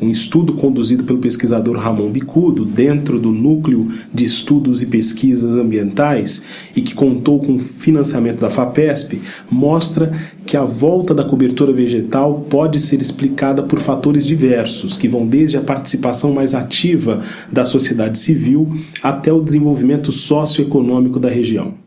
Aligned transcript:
um 0.00 0.10
estudo 0.10 0.54
conduzido 0.54 1.04
pelo 1.04 1.18
pesquisador 1.18 1.76
Ramon 1.76 2.10
Bicudo 2.10 2.64
dentro 2.64 3.20
do 3.20 3.30
Núcleo 3.30 3.88
de 4.12 4.24
Estudos 4.24 4.82
e 4.82 4.86
Pesquisas 4.86 5.56
Ambientais 5.56 6.46
e 6.74 6.82
que 6.82 6.94
contou 6.94 7.38
com 7.38 7.58
financiamento 7.58 8.40
da 8.40 8.50
FAPESP, 8.50 9.20
mostra 9.50 10.12
que 10.46 10.56
a 10.56 10.64
volta 10.64 11.14
da 11.14 11.24
cobertura 11.24 11.72
vegetal 11.72 12.46
pode 12.48 12.80
ser 12.80 13.00
explicada 13.00 13.62
por 13.62 13.78
fatores 13.78 14.26
diversos, 14.26 14.98
que 14.98 15.08
vão 15.08 15.26
desde 15.26 15.56
a 15.56 15.62
participação 15.62 16.32
mais 16.32 16.54
ativa 16.54 17.22
da 17.50 17.64
sociedade 17.64 18.18
civil 18.18 18.76
até 19.02 19.32
o 19.32 19.42
desenvolvimento 19.42 20.12
socioeconômico 20.12 21.18
da 21.18 21.28
região. 21.28 21.83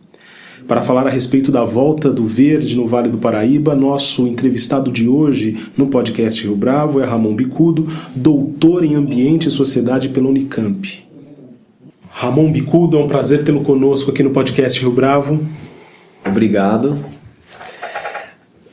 Para 0.68 0.82
falar 0.82 1.08
a 1.08 1.10
respeito 1.10 1.50
da 1.50 1.64
volta 1.64 2.12
do 2.12 2.26
verde 2.26 2.76
no 2.76 2.88
Vale 2.88 3.08
do 3.08 3.18
Paraíba, 3.18 3.74
nosso 3.74 4.28
entrevistado 4.28 4.92
de 4.92 5.08
hoje 5.08 5.72
no 5.78 5.88
podcast 5.88 6.44
Rio 6.44 6.58
Bravo 6.58 7.00
é 7.00 7.06
Ramon 7.06 7.34
Bicudo, 7.34 7.88
doutor 8.14 8.84
em 8.84 8.94
Ambiente 8.94 9.48
e 9.48 9.52
Sociedade 9.52 10.10
pela 10.10 10.28
Unicamp. 10.28 11.08
Ramon 12.10 12.52
Bicudo, 12.52 12.98
é 12.98 13.00
um 13.00 13.08
prazer 13.08 13.46
tê-lo 13.46 13.62
conosco 13.62 14.12
aqui 14.12 14.22
no 14.22 14.32
podcast 14.32 14.78
Rio 14.82 14.92
Bravo. 14.92 15.40
Obrigado. 16.26 16.98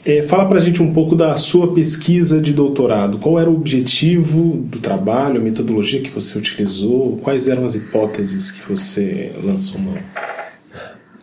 É, 0.05 0.21
fala 0.21 0.47
para 0.47 0.59
a 0.59 0.61
gente 0.61 0.83
um 0.83 0.93
pouco 0.93 1.15
da 1.15 1.37
sua 1.37 1.73
pesquisa 1.73 2.41
de 2.41 2.53
doutorado. 2.53 3.19
Qual 3.19 3.39
era 3.39 3.49
o 3.49 3.55
objetivo 3.55 4.57
do 4.65 4.81
trabalho, 4.81 5.41
a 5.41 5.45
metodologia 5.45 6.01
que 6.01 6.11
você 6.11 6.37
utilizou? 6.39 7.19
Quais 7.23 7.47
eram 7.47 7.65
as 7.65 7.77
hipóteses 7.77 8.51
que 8.51 8.69
você 8.69 9.33
lançou 9.45 9.81
mão? 9.81 9.95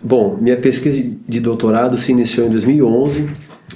Bom, 0.03 0.38
minha 0.41 0.57
pesquisa 0.57 1.16
de 1.27 1.39
doutorado 1.39 1.97
se 1.97 2.11
iniciou 2.11 2.47
em 2.47 2.49
2011 2.49 3.21
uh, 3.21 3.30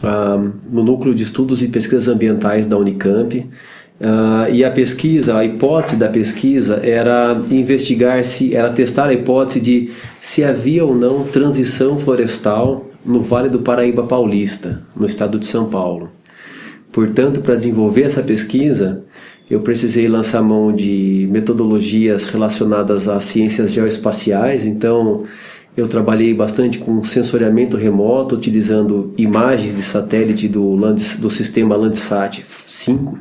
ah, 0.03 0.43
no 0.71 0.83
Núcleo 0.83 1.13
de 1.13 1.23
Estudos 1.23 1.61
e 1.61 1.67
Pesquisas 1.67 2.07
Ambientais 2.07 2.65
da 2.65 2.77
Unicamp. 2.77 3.47
Uh, 3.97 4.51
e 4.51 4.65
a 4.65 4.71
pesquisa, 4.71 5.37
a 5.37 5.45
hipótese 5.45 5.95
da 5.95 6.09
pesquisa 6.09 6.81
era 6.83 7.41
investigar 7.49 8.21
se, 8.25 8.53
era 8.53 8.69
testar 8.69 9.05
a 9.05 9.13
hipótese 9.13 9.61
de 9.61 9.91
se 10.19 10.43
havia 10.43 10.83
ou 10.83 10.93
não 10.93 11.23
transição 11.23 11.97
florestal 11.97 12.85
no 13.05 13.21
Vale 13.21 13.47
do 13.47 13.59
Paraíba 13.59 14.03
Paulista, 14.03 14.81
no 14.95 15.05
estado 15.05 15.39
de 15.39 15.45
São 15.45 15.69
Paulo. 15.69 16.09
Portanto, 16.91 17.39
para 17.39 17.55
desenvolver 17.55 18.01
essa 18.01 18.21
pesquisa, 18.21 19.03
eu 19.49 19.59
precisei 19.61 20.07
lançar 20.07 20.41
mão 20.41 20.73
de 20.73 21.27
metodologias 21.31 22.25
relacionadas 22.25 23.07
às 23.07 23.23
ciências 23.25 23.71
geoespaciais, 23.71 24.65
então 24.65 25.23
eu 25.75 25.87
trabalhei 25.87 26.33
bastante 26.33 26.79
com 26.79 27.03
sensoriamento 27.03 27.75
remoto, 27.75 28.35
utilizando 28.35 29.13
imagens 29.17 29.75
de 29.75 29.81
satélite 29.81 30.47
do, 30.47 30.73
Lands, 30.73 31.17
do 31.17 31.29
sistema 31.29 31.75
Landsat 31.75 32.43
5. 32.47 33.17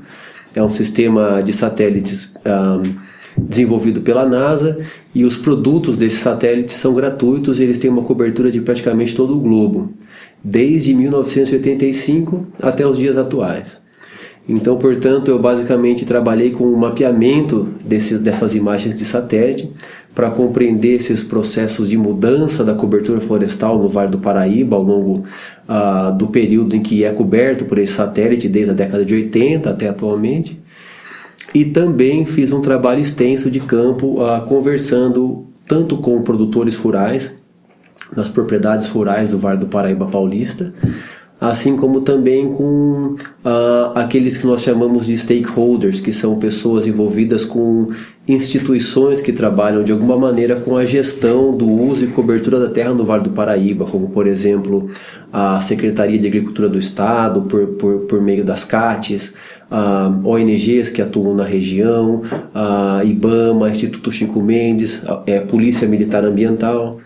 É 0.54 0.62
um 0.62 0.70
sistema 0.70 1.42
de 1.42 1.52
satélites 1.52 2.32
um, 2.46 2.94
desenvolvido 3.36 4.02
pela 4.02 4.24
NASA 4.24 4.78
e 5.12 5.24
os 5.24 5.36
produtos 5.36 5.96
desses 5.96 6.20
satélites 6.20 6.76
são 6.76 6.94
gratuitos 6.94 7.58
e 7.58 7.64
eles 7.64 7.78
têm 7.78 7.90
uma 7.90 8.02
cobertura 8.02 8.52
de 8.52 8.60
praticamente 8.60 9.16
todo 9.16 9.36
o 9.36 9.40
globo, 9.40 9.92
desde 10.42 10.94
1985 10.94 12.46
até 12.62 12.86
os 12.86 12.96
dias 12.96 13.18
atuais. 13.18 13.82
Então, 14.48 14.76
portanto, 14.76 15.30
eu 15.30 15.38
basicamente 15.38 16.04
trabalhei 16.04 16.50
com 16.50 16.64
o 16.64 16.76
mapeamento 16.76 17.66
desses, 17.82 18.20
dessas 18.20 18.54
imagens 18.54 18.96
de 18.96 19.04
satélite 19.04 19.72
para 20.14 20.30
compreender 20.30 20.94
esses 20.94 21.22
processos 21.22 21.88
de 21.88 21.96
mudança 21.96 22.62
da 22.62 22.74
cobertura 22.74 23.20
florestal 23.20 23.78
no 23.78 23.88
Vale 23.88 24.10
do 24.10 24.18
Paraíba 24.18 24.76
ao 24.76 24.82
longo 24.82 25.24
uh, 25.68 26.16
do 26.16 26.28
período 26.28 26.76
em 26.76 26.82
que 26.82 27.04
é 27.04 27.10
coberto 27.10 27.64
por 27.64 27.78
esse 27.78 27.94
satélite, 27.94 28.48
desde 28.48 28.70
a 28.70 28.74
década 28.74 29.04
de 29.04 29.12
80 29.12 29.68
até 29.68 29.88
atualmente. 29.88 30.62
E 31.52 31.64
também 31.64 32.24
fiz 32.24 32.52
um 32.52 32.60
trabalho 32.60 33.00
extenso 33.00 33.50
de 33.50 33.60
campo 33.60 34.22
uh, 34.22 34.42
conversando 34.46 35.46
tanto 35.66 35.96
com 35.96 36.22
produtores 36.22 36.76
rurais, 36.76 37.36
nas 38.16 38.28
propriedades 38.28 38.88
rurais 38.88 39.30
do 39.30 39.38
Vale 39.38 39.58
do 39.58 39.66
Paraíba 39.66 40.06
Paulista, 40.06 40.72
assim 41.50 41.76
como 41.76 42.00
também 42.00 42.48
com 42.48 43.16
uh, 43.44 43.92
aqueles 43.94 44.36
que 44.38 44.46
nós 44.46 44.62
chamamos 44.62 45.06
de 45.06 45.16
stakeholders, 45.16 46.00
que 46.00 46.12
são 46.12 46.36
pessoas 46.36 46.86
envolvidas 46.86 47.44
com 47.44 47.88
instituições 48.26 49.20
que 49.20 49.32
trabalham 49.32 49.82
de 49.82 49.92
alguma 49.92 50.16
maneira 50.16 50.56
com 50.56 50.76
a 50.76 50.84
gestão 50.84 51.54
do 51.54 51.68
uso 51.68 52.06
e 52.06 52.08
cobertura 52.08 52.58
da 52.58 52.68
terra 52.68 52.94
no 52.94 53.04
Vale 53.04 53.24
do 53.24 53.30
Paraíba, 53.30 53.84
como 53.84 54.08
por 54.08 54.26
exemplo 54.26 54.88
a 55.32 55.60
Secretaria 55.60 56.18
de 56.18 56.26
Agricultura 56.26 56.68
do 56.68 56.78
Estado, 56.78 57.42
por, 57.42 57.66
por, 57.66 57.98
por 58.00 58.22
meio 58.22 58.44
das 58.44 58.64
CATES, 58.64 59.34
uh, 59.70 60.26
ONGs 60.28 60.88
que 60.88 61.02
atuam 61.02 61.34
na 61.34 61.44
região, 61.44 62.22
uh, 62.54 63.06
IBAMA, 63.06 63.68
Instituto 63.68 64.10
Chico 64.10 64.40
Mendes, 64.40 65.02
é, 65.26 65.40
Polícia 65.40 65.86
Militar 65.86 66.24
Ambiental. 66.24 66.98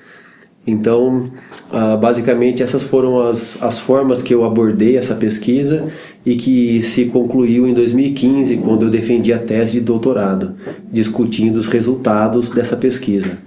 Então, 0.69 1.31
uh, 1.73 1.97
basicamente, 1.99 2.63
essas 2.63 2.83
foram 2.83 3.21
as, 3.21 3.61
as 3.63 3.79
formas 3.79 4.23
que 4.23 4.35
eu 4.35 4.45
abordei 4.45 4.97
essa 4.97 5.15
pesquisa 5.15 5.87
e 6.25 6.37
que 6.37 6.83
se 6.83 7.07
concluiu 7.07 7.67
em 7.67 7.73
2015, 7.73 8.59
quando 8.59 8.85
eu 8.85 8.91
defendi 8.91 9.33
a 9.33 9.39
tese 9.39 9.73
de 9.73 9.81
doutorado, 9.81 10.55
discutindo 10.93 11.57
os 11.57 11.67
resultados 11.67 12.51
dessa 12.51 12.77
pesquisa. 12.77 13.39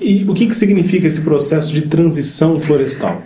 E 0.00 0.24
o 0.28 0.34
que, 0.34 0.46
que 0.46 0.54
significa 0.54 1.06
esse 1.06 1.22
processo 1.22 1.72
de 1.72 1.82
transição 1.82 2.60
florestal? 2.60 3.22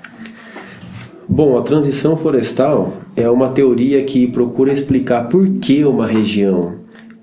Bom, 1.28 1.58
a 1.58 1.62
transição 1.62 2.16
florestal 2.16 3.02
é 3.14 3.28
uma 3.28 3.50
teoria 3.50 4.02
que 4.04 4.26
procura 4.26 4.72
explicar 4.72 5.28
por 5.28 5.46
que 5.58 5.84
uma 5.84 6.06
região 6.06 6.76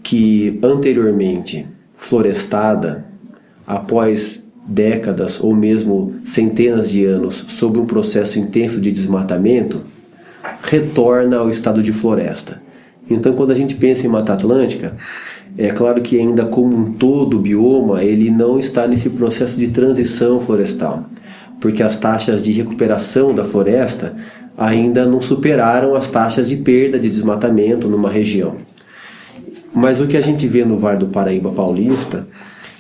que 0.04 0.60
anteriormente 0.62 1.66
florestada, 1.96 3.06
após 3.66 4.45
décadas 4.68 5.40
ou 5.40 5.56
mesmo 5.56 6.16
centenas 6.24 6.90
de 6.90 7.06
anos 7.06 7.46
sob 7.48 7.80
um 7.80 7.86
processo 7.86 8.40
intenso 8.40 8.82
de 8.82 8.92
desmatamento, 8.92 9.82
retorna 10.62 11.38
ao 11.38 11.50
estado 11.50 11.84
de 11.84 11.92
floresta. 11.92 12.62
Então, 13.10 13.34
quando 13.34 13.52
a 13.52 13.56
gente 13.56 13.76
pensa 13.76 14.06
em 14.06 14.10
Mata 14.10 14.34
Atlântica, 14.34 14.96
é 15.58 15.70
claro 15.70 16.02
que 16.02 16.20
ainda 16.20 16.46
como 16.46 16.76
um 16.76 16.94
todo 16.94 17.38
o 17.38 17.40
bioma, 17.40 18.04
ele 18.04 18.32
não 18.32 18.58
está 18.58 18.88
nesse 18.88 19.10
processo 19.12 19.58
de 19.58 19.68
transição 19.68 20.42
florestal, 20.42 21.06
porque 21.62 21.84
as 21.84 21.96
taxas 21.96 22.44
de 22.44 22.52
recuperação 22.52 23.34
da 23.34 23.46
floresta 23.46 24.16
ainda 24.58 25.06
não 25.06 25.22
superaram 25.22 25.94
as 25.96 26.10
taxas 26.10 26.50
de 26.50 26.56
perda 26.56 26.98
de 26.98 27.10
desmatamento 27.10 27.88
numa 27.88 28.10
região. 28.10 28.56
Mas 29.74 30.00
o 30.00 30.08
que 30.08 30.18
a 30.18 30.22
gente 30.22 30.48
vê 30.48 30.64
no 30.64 30.80
Vale 30.80 30.98
do 30.98 31.08
Paraíba 31.08 31.52
Paulista 31.52 32.26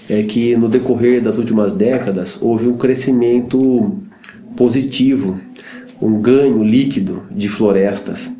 é 0.09 0.23
que 0.23 0.55
no 0.55 0.69
decorrer 0.69 1.21
das 1.21 1.37
últimas 1.37 1.73
décadas 1.73 2.37
houve 2.41 2.67
um 2.67 2.73
crescimento 2.73 3.97
positivo, 4.55 5.39
um 6.01 6.19
ganho 6.19 6.63
líquido 6.63 7.23
de 7.31 7.49
florestas 7.49 8.31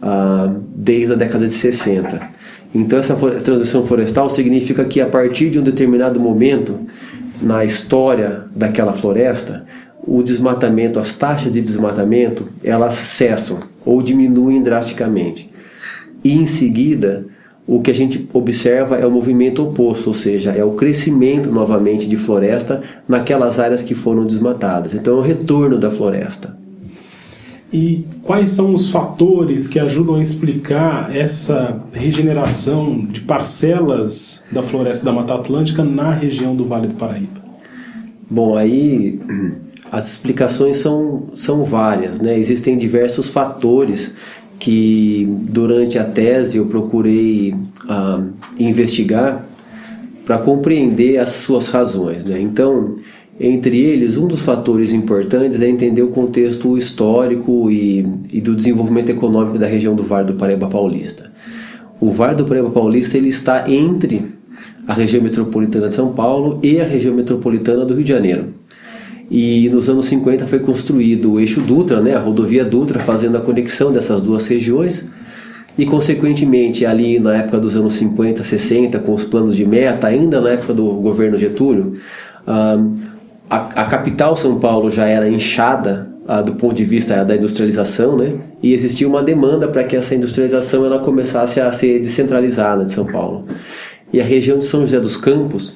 ah, 0.00 0.52
desde 0.74 1.12
a 1.12 1.16
década 1.16 1.46
de 1.46 1.52
60. 1.52 2.30
Então 2.74 2.98
essa 2.98 3.14
transição 3.14 3.84
florestal 3.84 4.28
significa 4.30 4.84
que 4.84 5.00
a 5.00 5.06
partir 5.06 5.50
de 5.50 5.58
um 5.58 5.62
determinado 5.62 6.18
momento 6.18 6.80
na 7.40 7.64
história 7.64 8.44
daquela 8.54 8.92
floresta, 8.92 9.64
o 10.04 10.22
desmatamento, 10.22 10.98
as 10.98 11.16
taxas 11.16 11.52
de 11.52 11.60
desmatamento, 11.60 12.48
elas 12.64 12.94
cessam 12.94 13.60
ou 13.84 14.02
diminuem 14.02 14.62
drasticamente. 14.62 15.50
E 16.24 16.32
em 16.36 16.46
seguida, 16.46 17.26
o 17.66 17.80
que 17.80 17.90
a 17.90 17.94
gente 17.94 18.28
observa 18.32 18.96
é 18.96 19.06
o 19.06 19.10
movimento 19.10 19.62
oposto, 19.62 20.08
ou 20.08 20.14
seja, 20.14 20.50
é 20.50 20.64
o 20.64 20.72
crescimento 20.72 21.50
novamente 21.50 22.08
de 22.08 22.16
floresta 22.16 22.82
naquelas 23.08 23.58
áreas 23.60 23.82
que 23.82 23.94
foram 23.94 24.26
desmatadas. 24.26 24.94
Então, 24.94 25.16
é 25.16 25.18
o 25.18 25.22
retorno 25.22 25.78
da 25.78 25.90
floresta. 25.90 26.56
E 27.72 28.04
quais 28.22 28.50
são 28.50 28.74
os 28.74 28.90
fatores 28.90 29.66
que 29.66 29.78
ajudam 29.78 30.16
a 30.16 30.22
explicar 30.22 31.14
essa 31.16 31.80
regeneração 31.90 33.06
de 33.06 33.22
parcelas 33.22 34.46
da 34.52 34.62
floresta 34.62 35.06
da 35.06 35.12
Mata 35.12 35.34
Atlântica 35.34 35.82
na 35.82 36.10
região 36.10 36.54
do 36.54 36.64
Vale 36.64 36.88
do 36.88 36.94
Paraíba? 36.94 37.40
Bom, 38.28 38.56
aí 38.56 39.18
as 39.90 40.08
explicações 40.08 40.78
são, 40.78 41.24
são 41.34 41.64
várias, 41.64 42.20
né? 42.20 42.38
Existem 42.38 42.76
diversos 42.76 43.30
fatores 43.30 44.14
que 44.62 45.28
durante 45.28 45.98
a 45.98 46.04
tese 46.04 46.56
eu 46.56 46.66
procurei 46.66 47.52
uh, 47.52 48.24
investigar 48.56 49.44
para 50.24 50.38
compreender 50.38 51.18
as 51.18 51.30
suas 51.30 51.66
razões. 51.66 52.24
Né? 52.24 52.40
Então, 52.40 52.94
entre 53.40 53.76
eles, 53.76 54.16
um 54.16 54.28
dos 54.28 54.40
fatores 54.40 54.92
importantes 54.92 55.60
é 55.60 55.68
entender 55.68 56.02
o 56.02 56.10
contexto 56.10 56.78
histórico 56.78 57.72
e, 57.72 58.06
e 58.32 58.40
do 58.40 58.54
desenvolvimento 58.54 59.10
econômico 59.10 59.58
da 59.58 59.66
região 59.66 59.96
do 59.96 60.04
Vale 60.04 60.28
do 60.28 60.34
Paraíba 60.34 60.68
Paulista. 60.68 61.32
O 62.00 62.12
Vale 62.12 62.36
do 62.36 62.44
Paraíba 62.44 62.70
Paulista 62.70 63.18
ele 63.18 63.30
está 63.30 63.68
entre 63.68 64.26
a 64.86 64.94
região 64.94 65.24
metropolitana 65.24 65.88
de 65.88 65.94
São 65.94 66.12
Paulo 66.12 66.60
e 66.62 66.80
a 66.80 66.84
região 66.84 67.12
metropolitana 67.12 67.84
do 67.84 67.94
Rio 67.94 68.04
de 68.04 68.12
Janeiro. 68.12 68.54
E 69.34 69.70
nos 69.70 69.88
anos 69.88 70.04
50 70.06 70.46
foi 70.46 70.58
construído 70.58 71.32
o 71.32 71.40
eixo 71.40 71.62
Dutra, 71.62 72.02
né, 72.02 72.14
a 72.14 72.18
rodovia 72.18 72.66
Dutra, 72.66 73.00
fazendo 73.00 73.38
a 73.38 73.40
conexão 73.40 73.90
dessas 73.90 74.20
duas 74.20 74.46
regiões. 74.46 75.06
E, 75.78 75.86
consequentemente, 75.86 76.84
ali 76.84 77.18
na 77.18 77.36
época 77.36 77.58
dos 77.58 77.74
anos 77.74 77.94
50, 77.94 78.44
60, 78.44 78.98
com 78.98 79.14
os 79.14 79.24
planos 79.24 79.56
de 79.56 79.64
meta, 79.64 80.06
ainda 80.06 80.38
na 80.38 80.50
época 80.50 80.74
do 80.74 80.84
governo 80.96 81.38
Getúlio, 81.38 81.94
a, 82.46 82.78
a 83.48 83.84
capital 83.86 84.36
São 84.36 84.60
Paulo 84.60 84.90
já 84.90 85.06
era 85.06 85.26
inchada 85.26 86.12
do 86.44 86.54
ponto 86.54 86.74
de 86.74 86.84
vista 86.84 87.24
da 87.24 87.34
industrialização, 87.34 88.18
né? 88.18 88.34
E 88.62 88.74
existia 88.74 89.08
uma 89.08 89.22
demanda 89.22 89.66
para 89.66 89.82
que 89.82 89.96
essa 89.96 90.14
industrialização 90.14 90.84
ela 90.84 90.98
começasse 90.98 91.58
a 91.58 91.72
ser 91.72 92.00
descentralizada 92.00 92.84
de 92.84 92.92
São 92.92 93.06
Paulo. 93.06 93.46
E 94.12 94.20
a 94.20 94.24
região 94.24 94.58
de 94.58 94.66
São 94.66 94.82
José 94.82 95.00
dos 95.00 95.16
Campos 95.16 95.74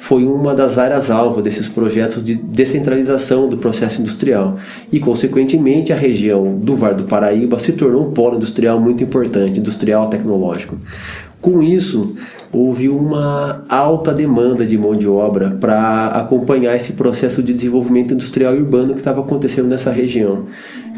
foi 0.00 0.24
uma 0.24 0.54
das 0.54 0.78
áreas 0.78 1.10
alvo 1.10 1.42
desses 1.42 1.68
projetos 1.68 2.24
de 2.24 2.36
descentralização 2.36 3.48
do 3.48 3.58
processo 3.58 4.00
industrial 4.00 4.56
e, 4.92 5.00
consequentemente, 5.00 5.92
a 5.92 5.96
região 5.96 6.56
do 6.56 6.76
Vale 6.76 6.94
do 6.94 7.04
Paraíba 7.04 7.58
se 7.58 7.72
tornou 7.72 8.06
um 8.06 8.12
polo 8.12 8.36
industrial 8.36 8.80
muito 8.80 9.02
importante, 9.02 9.58
industrial 9.58 10.08
tecnológico. 10.08 10.78
Com 11.40 11.60
isso, 11.60 12.14
houve 12.52 12.88
uma 12.88 13.64
alta 13.68 14.14
demanda 14.14 14.64
de 14.64 14.78
mão 14.78 14.94
de 14.94 15.06
obra 15.08 15.50
para 15.60 16.06
acompanhar 16.06 16.76
esse 16.76 16.92
processo 16.92 17.42
de 17.42 17.52
desenvolvimento 17.52 18.14
industrial 18.14 18.54
e 18.54 18.60
urbano 18.60 18.94
que 18.94 19.00
estava 19.00 19.20
acontecendo 19.20 19.68
nessa 19.68 19.90
região. 19.90 20.46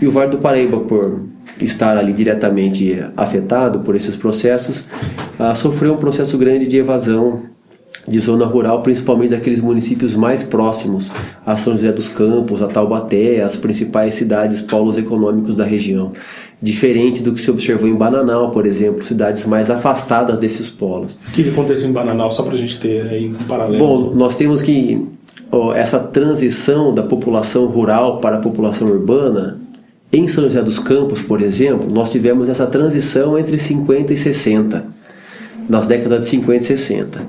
E 0.00 0.06
o 0.06 0.12
Vale 0.12 0.30
do 0.30 0.38
Paraíba, 0.38 0.78
por 0.78 1.22
estar 1.58 1.96
ali 1.96 2.12
diretamente 2.12 3.02
afetado 3.16 3.80
por 3.80 3.96
esses 3.96 4.14
processos, 4.14 4.84
ah, 5.38 5.54
sofreu 5.54 5.94
um 5.94 5.98
processo 5.98 6.36
grande 6.36 6.66
de 6.66 6.76
evasão 6.76 7.48
de 8.10 8.18
zona 8.18 8.44
rural, 8.44 8.82
principalmente 8.82 9.30
daqueles 9.30 9.60
municípios 9.60 10.14
mais 10.14 10.42
próximos 10.42 11.10
a 11.46 11.56
São 11.56 11.74
José 11.74 11.92
dos 11.92 12.08
Campos, 12.08 12.60
a 12.60 12.66
Taubaté, 12.66 13.40
as 13.40 13.54
principais 13.54 14.14
cidades, 14.14 14.60
polos 14.60 14.98
econômicos 14.98 15.56
da 15.56 15.64
região. 15.64 16.12
Diferente 16.60 17.22
do 17.22 17.32
que 17.32 17.40
se 17.40 17.50
observou 17.50 17.88
em 17.88 17.94
Bananal, 17.94 18.50
por 18.50 18.66
exemplo, 18.66 19.04
cidades 19.04 19.44
mais 19.44 19.70
afastadas 19.70 20.38
desses 20.40 20.68
polos. 20.68 21.16
O 21.28 21.30
que 21.30 21.48
aconteceu 21.48 21.88
em 21.88 21.92
Bananal, 21.92 22.32
só 22.32 22.42
para 22.42 22.54
a 22.54 22.58
gente 22.58 22.80
ter 22.80 23.06
aí 23.06 23.28
um 23.28 23.44
paralelo? 23.44 23.78
Bom, 23.78 24.14
nós 24.14 24.34
temos 24.34 24.60
que 24.60 25.00
ó, 25.52 25.72
essa 25.72 26.00
transição 26.00 26.92
da 26.92 27.04
população 27.04 27.66
rural 27.66 28.18
para 28.18 28.36
a 28.36 28.40
população 28.40 28.88
urbana, 28.88 29.60
em 30.12 30.26
São 30.26 30.44
José 30.44 30.60
dos 30.60 30.80
Campos, 30.80 31.22
por 31.22 31.40
exemplo, 31.40 31.88
nós 31.88 32.10
tivemos 32.10 32.48
essa 32.48 32.66
transição 32.66 33.38
entre 33.38 33.56
50 33.56 34.12
e 34.12 34.16
60, 34.16 34.84
nas 35.68 35.86
décadas 35.86 36.22
de 36.22 36.26
50 36.26 36.56
e 36.56 36.66
60. 36.66 37.26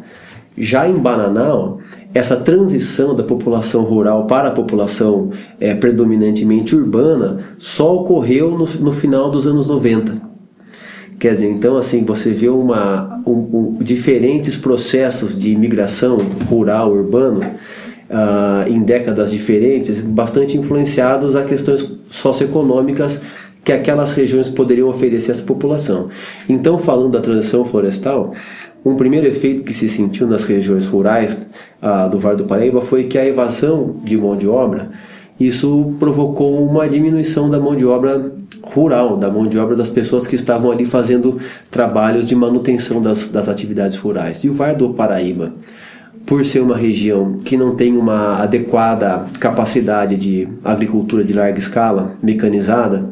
Já 0.57 0.87
em 0.87 0.93
Bananal, 0.93 1.79
essa 2.13 2.35
transição 2.35 3.15
da 3.15 3.23
população 3.23 3.83
rural 3.83 4.25
para 4.25 4.49
a 4.49 4.51
população 4.51 5.31
é, 5.59 5.73
predominantemente 5.73 6.75
urbana 6.75 7.39
só 7.57 7.95
ocorreu 7.95 8.51
no, 8.51 8.65
no, 8.65 8.91
final 8.91 9.31
dos 9.31 9.47
anos 9.47 9.67
90. 9.67 10.29
Quer 11.17 11.31
dizer, 11.31 11.49
então 11.49 11.77
assim, 11.77 12.03
você 12.03 12.31
vê 12.31 12.49
uma, 12.49 13.21
um, 13.25 13.31
um, 13.31 13.77
diferentes 13.79 14.55
processos 14.55 15.37
de 15.39 15.51
imigração 15.51 16.17
rural, 16.49 16.91
urbano, 16.91 17.41
uh, 17.41 18.67
em 18.67 18.81
décadas 18.81 19.31
diferentes, 19.31 20.01
bastante 20.01 20.57
influenciados 20.57 21.35
a 21.35 21.43
questões 21.43 21.97
socioeconômicas 22.09 23.21
que 23.63 23.71
aquelas 23.71 24.13
regiões 24.13 24.49
poderiam 24.49 24.89
oferecer 24.89 25.31
à 25.31 25.35
população. 25.43 26.09
Então, 26.49 26.79
falando 26.79 27.11
da 27.11 27.21
transição 27.21 27.63
florestal, 27.63 28.33
um 28.83 28.95
primeiro 28.95 29.27
efeito 29.27 29.63
que 29.63 29.73
se 29.73 29.87
sentiu 29.87 30.27
nas 30.27 30.43
regiões 30.43 30.87
rurais 30.87 31.47
ah, 31.81 32.07
do 32.07 32.19
Vale 32.19 32.37
do 32.37 32.45
Paraíba 32.45 32.81
foi 32.81 33.05
que 33.05 33.17
a 33.17 33.25
evasão 33.25 33.97
de 34.03 34.17
mão 34.17 34.35
de 34.35 34.47
obra, 34.47 34.89
isso 35.39 35.93
provocou 35.99 36.63
uma 36.65 36.87
diminuição 36.87 37.49
da 37.49 37.59
mão 37.59 37.75
de 37.75 37.85
obra 37.85 38.31
rural, 38.63 39.17
da 39.17 39.29
mão 39.29 39.47
de 39.47 39.57
obra 39.57 39.75
das 39.75 39.89
pessoas 39.89 40.27
que 40.27 40.35
estavam 40.35 40.71
ali 40.71 40.85
fazendo 40.85 41.39
trabalhos 41.69 42.27
de 42.27 42.35
manutenção 42.35 43.01
das, 43.01 43.29
das 43.29 43.49
atividades 43.49 43.97
rurais. 43.97 44.43
E 44.43 44.49
o 44.49 44.53
Vale 44.53 44.75
do 44.75 44.93
Paraíba, 44.93 45.53
por 46.25 46.45
ser 46.45 46.59
uma 46.59 46.77
região 46.77 47.37
que 47.43 47.57
não 47.57 47.75
tem 47.75 47.97
uma 47.97 48.41
adequada 48.41 49.25
capacidade 49.39 50.15
de 50.15 50.47
agricultura 50.63 51.23
de 51.23 51.33
larga 51.33 51.57
escala, 51.57 52.15
mecanizada, 52.21 53.11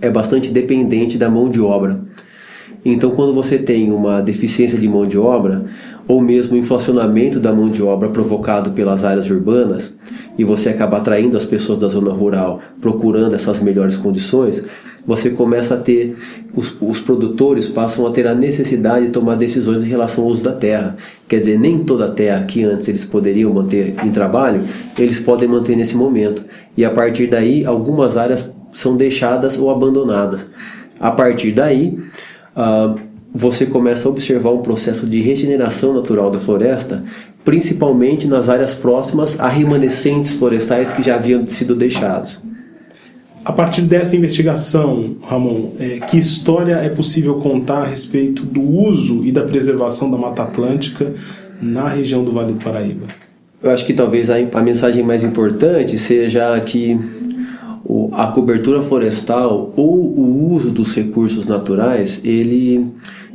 é 0.00 0.10
bastante 0.10 0.50
dependente 0.50 1.16
da 1.16 1.30
mão 1.30 1.48
de 1.48 1.60
obra. 1.60 2.00
Então, 2.84 3.10
quando 3.12 3.32
você 3.32 3.58
tem 3.58 3.90
uma 3.90 4.20
deficiência 4.20 4.78
de 4.78 4.86
mão 4.86 5.06
de 5.06 5.16
obra, 5.16 5.64
ou 6.06 6.20
mesmo 6.20 6.56
inflacionamento 6.56 7.40
da 7.40 7.52
mão 7.52 7.70
de 7.70 7.82
obra 7.82 8.10
provocado 8.10 8.72
pelas 8.72 9.04
áreas 9.04 9.30
urbanas, 9.30 9.94
e 10.36 10.44
você 10.44 10.68
acaba 10.68 10.98
atraindo 10.98 11.36
as 11.36 11.46
pessoas 11.46 11.78
da 11.78 11.88
zona 11.88 12.12
rural 12.12 12.60
procurando 12.80 13.34
essas 13.34 13.60
melhores 13.60 13.96
condições, 13.96 14.62
você 15.06 15.30
começa 15.30 15.74
a 15.74 15.76
ter, 15.76 16.16
os, 16.54 16.74
os 16.80 16.98
produtores 16.98 17.66
passam 17.66 18.06
a 18.06 18.10
ter 18.10 18.26
a 18.26 18.34
necessidade 18.34 19.06
de 19.06 19.12
tomar 19.12 19.34
decisões 19.34 19.84
em 19.84 19.88
relação 19.88 20.24
ao 20.24 20.30
uso 20.30 20.42
da 20.42 20.52
terra. 20.52 20.96
Quer 21.28 21.40
dizer, 21.40 21.58
nem 21.58 21.84
toda 21.84 22.06
a 22.06 22.10
terra 22.10 22.44
que 22.44 22.64
antes 22.64 22.88
eles 22.88 23.04
poderiam 23.04 23.52
manter 23.52 23.94
em 24.02 24.10
trabalho, 24.10 24.62
eles 24.98 25.18
podem 25.18 25.48
manter 25.48 25.76
nesse 25.76 25.96
momento. 25.96 26.42
E 26.76 26.84
a 26.84 26.90
partir 26.90 27.26
daí, 27.26 27.66
algumas 27.66 28.16
áreas 28.16 28.56
são 28.72 28.96
deixadas 28.96 29.58
ou 29.58 29.70
abandonadas. 29.70 30.46
A 30.98 31.10
partir 31.10 31.52
daí, 31.52 31.98
uh, 32.56 32.98
você 33.34 33.66
começa 33.66 34.08
a 34.08 34.10
observar 34.10 34.50
um 34.50 34.62
processo 34.62 35.06
de 35.06 35.20
regeneração 35.20 35.92
natural 35.92 36.30
da 36.30 36.38
floresta, 36.38 37.04
principalmente 37.44 38.28
nas 38.28 38.48
áreas 38.48 38.72
próximas 38.72 39.38
a 39.40 39.48
remanescentes 39.48 40.32
florestais 40.32 40.92
que 40.92 41.02
já 41.02 41.16
haviam 41.16 41.46
sido 41.46 41.74
deixados. 41.74 42.40
A 43.44 43.52
partir 43.52 43.82
dessa 43.82 44.16
investigação, 44.16 45.16
Ramon, 45.22 45.72
é, 45.78 46.00
que 46.00 46.16
história 46.16 46.76
é 46.76 46.88
possível 46.88 47.34
contar 47.34 47.82
a 47.82 47.84
respeito 47.84 48.42
do 48.42 48.62
uso 48.62 49.22
e 49.24 49.30
da 49.30 49.42
preservação 49.42 50.10
da 50.10 50.16
Mata 50.16 50.44
Atlântica 50.44 51.12
na 51.60 51.88
região 51.88 52.24
do 52.24 52.32
Vale 52.32 52.54
do 52.54 52.58
Paraíba? 52.58 53.06
Eu 53.62 53.70
acho 53.70 53.84
que 53.84 53.92
talvez 53.92 54.30
a, 54.30 54.36
a 54.36 54.62
mensagem 54.62 55.02
mais 55.02 55.24
importante 55.24 55.98
seja 55.98 56.58
que 56.60 56.98
a 58.12 58.28
cobertura 58.28 58.82
florestal 58.82 59.72
ou 59.76 59.94
o 59.94 60.52
uso 60.52 60.70
dos 60.70 60.94
recursos 60.94 61.46
naturais, 61.46 62.20
ele, 62.24 62.86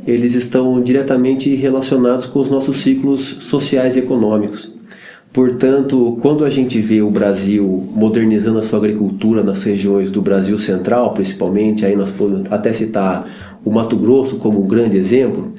eles 0.06 0.34
estão 0.34 0.80
diretamente 0.82 1.54
relacionados 1.54 2.26
com 2.26 2.40
os 2.40 2.50
nossos 2.50 2.78
ciclos 2.78 3.20
sociais 3.20 3.96
e 3.96 4.00
econômicos. 4.00 4.72
Portanto, 5.32 6.18
quando 6.20 6.44
a 6.44 6.50
gente 6.50 6.80
vê 6.80 7.00
o 7.00 7.10
Brasil 7.10 7.82
modernizando 7.94 8.58
a 8.58 8.62
sua 8.62 8.80
agricultura 8.80 9.44
nas 9.44 9.62
regiões 9.62 10.10
do 10.10 10.20
Brasil 10.20 10.58
central, 10.58 11.14
principalmente, 11.14 11.86
aí 11.86 11.94
nós 11.94 12.10
podemos 12.10 12.50
até 12.50 12.72
citar 12.72 13.30
o 13.64 13.70
Mato 13.70 13.96
Grosso 13.96 14.36
como 14.36 14.60
um 14.60 14.66
grande 14.66 14.96
exemplo, 14.96 15.52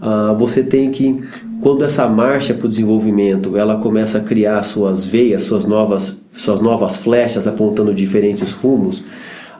uh, 0.00 0.36
você 0.36 0.62
tem 0.62 0.92
que, 0.92 1.20
quando 1.60 1.84
essa 1.84 2.06
marcha 2.06 2.54
para 2.54 2.66
o 2.66 2.68
desenvolvimento 2.68 3.56
ela 3.56 3.78
começa 3.78 4.18
a 4.18 4.20
criar 4.20 4.62
suas 4.62 5.04
veias, 5.04 5.42
suas 5.42 5.66
novas 5.66 6.16
suas 6.38 6.60
novas 6.60 6.96
flechas 6.96 7.48
apontando 7.48 7.92
diferentes 7.92 8.52
rumos, 8.52 9.02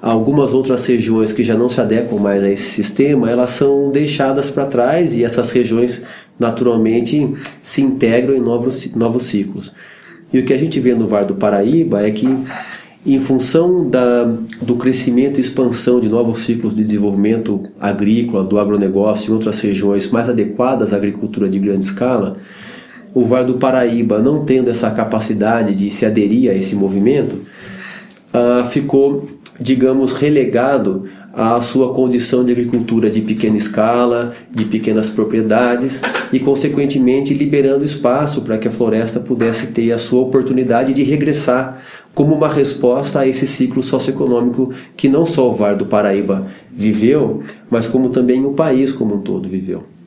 algumas 0.01 0.53
outras 0.53 0.87
regiões 0.87 1.33
que 1.33 1.43
já 1.43 1.57
não 1.57 1.69
se 1.69 1.81
adequam 1.81 2.19
mais 2.19 2.43
a 2.43 2.49
esse 2.49 2.71
sistema, 2.71 3.29
elas 3.29 3.51
são 3.51 3.91
deixadas 3.91 4.49
para 4.49 4.65
trás 4.65 5.15
e 5.15 5.25
essas 5.25 5.51
regiões 5.51 6.03
naturalmente 6.39 7.35
se 7.63 7.83
integram 7.83 8.37
em 8.37 8.41
novos, 8.41 8.95
novos 8.95 9.25
ciclos. 9.25 9.73
E 10.33 10.39
o 10.39 10.45
que 10.45 10.53
a 10.53 10.59
gente 10.59 10.79
vê 10.79 10.95
no 10.95 11.09
Vale 11.09 11.27
do 11.27 11.35
Paraíba 11.35 12.07
é 12.07 12.13
que, 12.13 12.29
em 13.05 13.19
função 13.19 13.89
da, 13.89 14.25
do 14.63 14.77
crescimento 14.77 15.39
e 15.39 15.41
expansão 15.41 15.99
de 15.99 16.09
novos 16.09 16.41
ciclos 16.41 16.77
de 16.77 16.83
desenvolvimento 16.83 17.65
agrícola, 17.81 18.45
do 18.45 18.59
agronegócio 18.59 19.31
em 19.31 19.35
outras 19.35 19.61
regiões 19.61 20.09
mais 20.13 20.29
adequadas 20.29 20.93
à 20.93 20.97
agricultura 20.97 21.49
de 21.49 21.59
grande 21.59 21.87
escala, 21.87 22.37
o 23.19 23.27
Vale 23.27 23.47
do 23.47 23.55
Paraíba, 23.55 24.21
não 24.21 24.45
tendo 24.45 24.71
essa 24.71 24.89
capacidade 24.93 25.75
de 25.75 25.91
se 25.91 26.07
aderir 26.07 26.51
a 26.51 26.55
esse 26.55 26.77
movimento, 26.77 27.41
uh, 28.33 28.65
ficou, 28.69 29.27
digamos, 29.61 30.13
relegado 30.13 31.05
à 31.35 31.61
sua 31.61 31.93
condição 31.93 32.45
de 32.45 32.53
agricultura 32.53 33.11
de 33.11 33.21
pequena 33.21 33.57
escala, 33.57 34.35
de 34.55 34.65
pequenas 34.67 35.11
propriedades 35.11 36.01
e, 36.33 36.39
consequentemente, 36.39 37.35
liberando 37.35 37.85
espaço 37.85 38.43
para 38.43 38.57
que 38.57 38.69
a 38.69 38.71
floresta 38.71 39.19
pudesse 39.19 39.69
ter 39.69 39.91
a 39.91 39.99
sua 39.99 40.21
oportunidade 40.21 40.93
de 40.93 41.03
regressar 41.03 41.83
como 42.15 42.37
uma 42.37 42.49
resposta 42.49 43.21
a 43.21 43.27
esse 43.27 43.49
ciclo 43.49 43.83
socioeconômico 43.83 44.73
que 44.97 45.09
não 45.09 45.27
só 45.27 45.51
o 45.51 45.53
Vale 45.53 45.77
do 45.77 45.87
Paraíba 45.87 46.47
viveu, 46.73 47.43
mas 47.69 47.89
como 47.89 48.11
também 48.11 48.45
o 48.45 48.53
país 48.53 48.93
como 48.93 49.17
um 49.17 49.21
todo 49.21 49.49
viveu. 49.49 49.98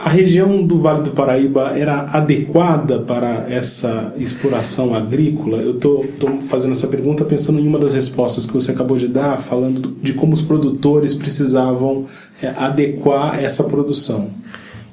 A 0.00 0.10
região 0.10 0.64
do 0.64 0.80
Vale 0.80 1.02
do 1.02 1.10
Paraíba 1.10 1.76
era 1.76 2.02
adequada 2.12 3.00
para 3.00 3.46
essa 3.50 4.14
exploração 4.16 4.94
agrícola? 4.94 5.58
Eu 5.58 5.72
estou 5.72 6.06
fazendo 6.48 6.70
essa 6.70 6.86
pergunta 6.86 7.24
pensando 7.24 7.58
em 7.58 7.66
uma 7.66 7.80
das 7.80 7.94
respostas 7.94 8.46
que 8.46 8.52
você 8.52 8.70
acabou 8.70 8.96
de 8.96 9.08
dar, 9.08 9.38
falando 9.42 9.96
de 10.00 10.12
como 10.12 10.34
os 10.34 10.40
produtores 10.40 11.14
precisavam 11.14 12.04
é, 12.40 12.46
adequar 12.56 13.42
essa 13.42 13.64
produção. 13.64 14.30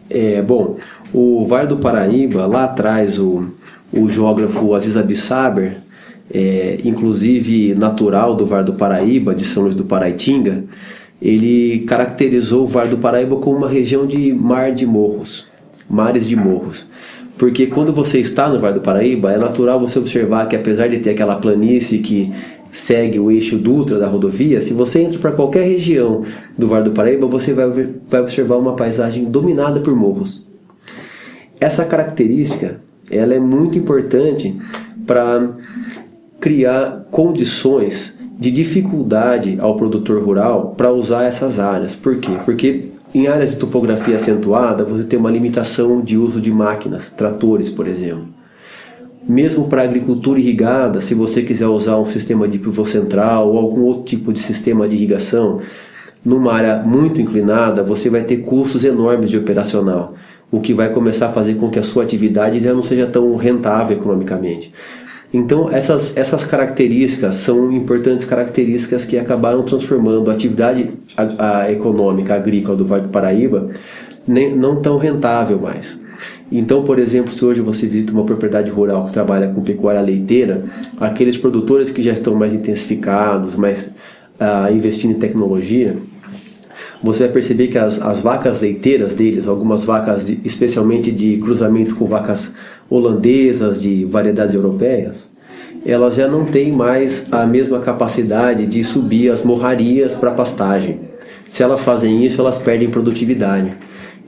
É, 0.09 0.41
bom, 0.41 0.77
o 1.13 1.45
Vale 1.45 1.67
do 1.67 1.77
Paraíba, 1.77 2.47
lá 2.47 2.63
atrás, 2.63 3.19
o, 3.19 3.51
o 3.93 4.09
geógrafo 4.09 4.73
Aziz 4.73 4.97
Abissaber, 4.97 5.81
é, 6.33 6.79
inclusive 6.83 7.75
natural 7.75 8.33
do 8.33 8.47
Vale 8.47 8.65
do 8.65 8.73
Paraíba, 8.73 9.35
de 9.35 9.45
São 9.45 9.61
Luís 9.61 9.75
do 9.75 9.85
Paraitinga, 9.85 10.63
ele 11.21 11.79
caracterizou 11.87 12.63
o 12.63 12.67
Vale 12.67 12.89
do 12.89 12.97
Paraíba 12.97 13.37
como 13.37 13.57
uma 13.57 13.69
região 13.69 14.05
de 14.05 14.33
mar 14.33 14.71
de 14.71 14.85
morros, 14.85 15.45
mares 15.89 16.27
de 16.27 16.35
morros. 16.35 16.85
Porque 17.37 17.67
quando 17.67 17.91
você 17.91 18.19
está 18.19 18.47
no 18.47 18.59
Vale 18.59 18.75
do 18.75 18.81
Paraíba, 18.81 19.31
é 19.31 19.37
natural 19.37 19.79
você 19.79 19.99
observar 19.99 20.47
que 20.47 20.55
apesar 20.55 20.87
de 20.87 20.99
ter 20.99 21.11
aquela 21.11 21.35
planície 21.35 21.99
que 21.99 22.31
segue 22.71 23.19
o 23.19 23.31
eixo 23.31 23.57
Dutra 23.57 23.97
da 23.97 24.07
rodovia, 24.07 24.61
se 24.61 24.73
você 24.73 25.01
entra 25.01 25.19
para 25.19 25.31
qualquer 25.31 25.63
região 25.63 26.23
do 26.57 26.67
Vale 26.67 26.85
do 26.85 26.91
Paraíba, 26.91 27.27
você 27.27 27.53
vai, 27.53 27.69
vai 28.09 28.21
observar 28.21 28.57
uma 28.57 28.75
paisagem 28.75 29.25
dominada 29.25 29.79
por 29.79 29.95
morros. 29.95 30.47
Essa 31.59 31.85
característica 31.85 32.81
ela 33.09 33.33
é 33.33 33.39
muito 33.39 33.77
importante 33.77 34.55
para 35.05 35.51
criar 36.39 37.05
condições 37.11 38.17
de 38.37 38.51
dificuldade 38.51 39.57
ao 39.59 39.75
produtor 39.75 40.21
rural 40.21 40.73
para 40.75 40.91
usar 40.91 41.23
essas 41.23 41.57
áreas. 41.59 41.95
Por 41.95 42.17
quê? 42.17 42.31
Porque 42.43 42.89
em 43.13 43.27
áreas 43.27 43.51
de 43.51 43.55
topografia 43.57 44.17
acentuada 44.17 44.83
você 44.83 45.03
tem 45.03 45.17
uma 45.17 45.31
limitação 45.31 46.01
de 46.01 46.17
uso 46.17 46.41
de 46.41 46.51
máquinas, 46.51 47.11
tratores, 47.11 47.69
por 47.69 47.87
exemplo. 47.87 48.27
Mesmo 49.27 49.67
para 49.67 49.81
agricultura 49.81 50.39
irrigada, 50.39 51.01
se 51.01 51.15
você 51.15 51.41
quiser 51.41 51.67
usar 51.67 51.97
um 51.97 52.05
sistema 52.05 52.47
de 52.47 52.59
pivô 52.59 52.85
central 52.85 53.49
ou 53.49 53.57
algum 53.57 53.81
outro 53.81 54.03
tipo 54.03 54.31
de 54.31 54.39
sistema 54.39 54.87
de 54.87 54.95
irrigação, 54.95 55.61
numa 56.23 56.53
área 56.53 56.77
muito 56.83 57.21
inclinada, 57.21 57.83
você 57.83 58.09
vai 58.09 58.23
ter 58.23 58.37
custos 58.37 58.83
enormes 58.83 59.29
de 59.29 59.37
operacional, 59.37 60.13
o 60.51 60.59
que 60.59 60.73
vai 60.73 60.89
começar 60.89 61.27
a 61.27 61.31
fazer 61.31 61.55
com 61.55 61.69
que 61.69 61.79
a 61.79 61.83
sua 61.83 62.03
atividade 62.03 62.59
já 62.59 62.73
não 62.73 62.83
seja 62.83 63.07
tão 63.07 63.35
rentável 63.35 63.97
economicamente. 63.97 64.71
Então, 65.35 65.69
essas, 65.69 66.15
essas 66.15 66.45
características 66.45 67.35
são 67.35 67.69
importantes 67.69 68.23
características 68.23 69.03
que 69.03 69.17
acabaram 69.17 69.63
transformando 69.63 70.31
a 70.31 70.33
atividade 70.33 70.91
a, 71.17 71.63
a 71.63 71.71
econômica 71.73 72.33
agrícola 72.33 72.77
do 72.77 72.85
Vale 72.85 73.03
do 73.03 73.09
Paraíba 73.09 73.69
nem, 74.25 74.55
não 74.55 74.77
tão 74.77 74.97
rentável 74.97 75.59
mais. 75.59 75.99
Então, 76.49 76.85
por 76.85 76.97
exemplo, 76.99 77.33
se 77.33 77.43
hoje 77.43 77.59
você 77.59 77.85
visita 77.85 78.13
uma 78.13 78.23
propriedade 78.23 78.71
rural 78.71 79.03
que 79.07 79.11
trabalha 79.11 79.49
com 79.49 79.61
pecuária 79.61 79.99
leiteira, 79.99 80.63
aqueles 81.01 81.35
produtores 81.35 81.89
que 81.89 82.01
já 82.01 82.13
estão 82.13 82.33
mais 82.33 82.53
intensificados, 82.53 83.55
mais 83.55 83.93
uh, 84.39 84.73
investindo 84.73 85.11
em 85.11 85.19
tecnologia, 85.19 85.97
você 87.03 87.25
vai 87.25 87.33
perceber 87.33 87.67
que 87.67 87.77
as, 87.77 88.01
as 88.01 88.21
vacas 88.21 88.61
leiteiras 88.61 89.15
deles, 89.15 89.49
algumas 89.49 89.83
vacas 89.83 90.27
de, 90.27 90.39
especialmente 90.45 91.11
de 91.11 91.35
cruzamento 91.39 91.93
com 91.95 92.05
vacas 92.05 92.55
holandesas, 92.89 93.81
de 93.81 94.05
variedades 94.05 94.53
europeias, 94.53 95.27
elas 95.85 96.15
já 96.15 96.27
não 96.27 96.45
têm 96.45 96.71
mais 96.71 97.31
a 97.31 97.45
mesma 97.45 97.79
capacidade 97.79 98.65
de 98.65 98.83
subir 98.83 99.29
as 99.29 99.43
morrarias 99.43 100.15
para 100.15 100.31
pastagem. 100.31 101.01
Se 101.47 101.61
elas 101.61 101.83
fazem 101.83 102.25
isso, 102.25 102.41
elas 102.41 102.57
perdem 102.57 102.89
produtividade. 102.89 103.71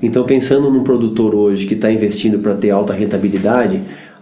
Então, 0.01 0.23
pensando 0.23 0.69
num 0.69 0.83
produtor 0.83 1.33
hoje 1.33 1.65
que 1.65 1.73
está 1.73 1.91
investindo 1.91 2.37
para 2.37 2.53
ter 2.53 2.69
alta 2.69 2.93
rentabilidade, 2.93 3.81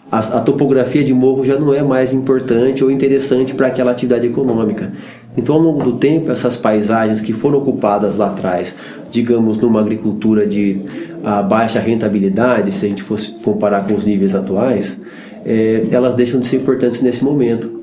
a, 0.10 0.20
a, 0.20 0.39
topografia 0.39 1.04
de 1.04 1.13
morro 1.13 1.44
já 1.44 1.60
não 1.60 1.74
é 1.74 1.84
mais 1.84 2.13
importante 2.13 2.84
ou 2.84 2.89
interessante 2.89 3.54
para 3.54 3.68
aquela 3.68 3.92
atividade 3.92 4.25
econômica. 4.25 4.94
Então, 5.36 5.56
ao 5.56 5.62
longo 5.62 5.84
do 5.84 5.98
tempo, 5.98 6.32
essas 6.32 6.56
paisagens 6.56 7.20
que 7.20 7.34
foram 7.34 7.58
ocupadas 7.58 8.15
lá 8.15 8.27
atrás, 8.27 8.74
digamos, 9.15 9.57
numa 9.57 9.79
agricultura 9.79 10.45
de 10.45 10.81
a 11.24 11.41
baixa 11.41 11.79
rentabilidade, 11.79 12.72
se 12.72 12.86
a 12.86 12.89
gente 12.89 13.01
fosse 13.01 13.31
comparar 13.43 13.88
com 13.88 13.95
os 13.95 14.05
níveis 14.05 14.36
atuais, 14.36 15.01
é, 15.45 15.86
elas 15.89 16.15
deixam 16.15 16.39
de 16.39 16.45
ser 16.45 16.57
importantes 16.57 17.01
nesse 17.01 17.24
momento. 17.24 17.79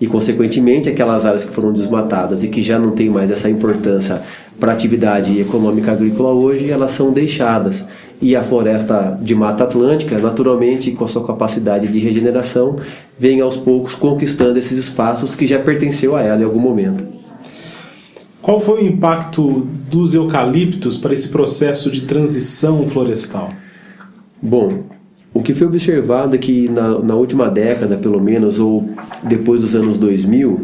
E, 0.00 0.08
consequentemente, 0.08 0.88
aquelas 0.88 1.24
áreas 1.24 1.44
que 1.44 1.52
foram 1.52 1.72
desmatadas 1.72 2.42
e 2.42 2.48
que 2.48 2.62
já 2.62 2.78
não 2.78 2.90
têm 2.90 3.08
mais 3.08 3.30
essa 3.30 3.48
importância 3.48 4.20
para 4.58 4.72
a 4.72 4.74
atividade 4.74 5.40
econômica 5.40 5.92
agrícola 5.92 6.32
hoje, 6.32 6.68
elas 6.68 6.90
são 6.90 7.12
deixadas. 7.12 7.84
E 8.20 8.34
a 8.34 8.42
floresta 8.42 9.16
de 9.20 9.34
Mata 9.34 9.64
Atlântica, 9.64 10.18
naturalmente, 10.18 10.90
com 10.90 11.04
a 11.04 11.08
sua 11.08 11.24
capacidade 11.24 11.86
de 11.86 11.98
regeneração, 12.00 12.76
vem 13.16 13.40
aos 13.40 13.56
poucos 13.56 13.94
conquistando 13.94 14.58
esses 14.58 14.78
espaços 14.78 15.36
que 15.36 15.46
já 15.46 15.60
pertenceu 15.60 16.16
a 16.16 16.22
ela 16.22 16.40
em 16.40 16.44
algum 16.44 16.60
momento. 16.60 17.13
Qual 18.44 18.60
foi 18.60 18.82
o 18.82 18.86
impacto 18.86 19.66
dos 19.90 20.14
eucaliptos 20.14 20.98
para 20.98 21.14
esse 21.14 21.30
processo 21.30 21.90
de 21.90 22.02
transição 22.02 22.86
florestal? 22.86 23.48
Bom, 24.40 24.80
o 25.32 25.42
que 25.42 25.54
foi 25.54 25.66
observado 25.66 26.34
é 26.34 26.38
que 26.38 26.68
na, 26.68 26.98
na 26.98 27.14
última 27.14 27.48
década, 27.48 27.96
pelo 27.96 28.20
menos, 28.20 28.58
ou 28.58 28.86
depois 29.22 29.62
dos 29.62 29.74
anos 29.74 29.96
2000, 29.96 30.60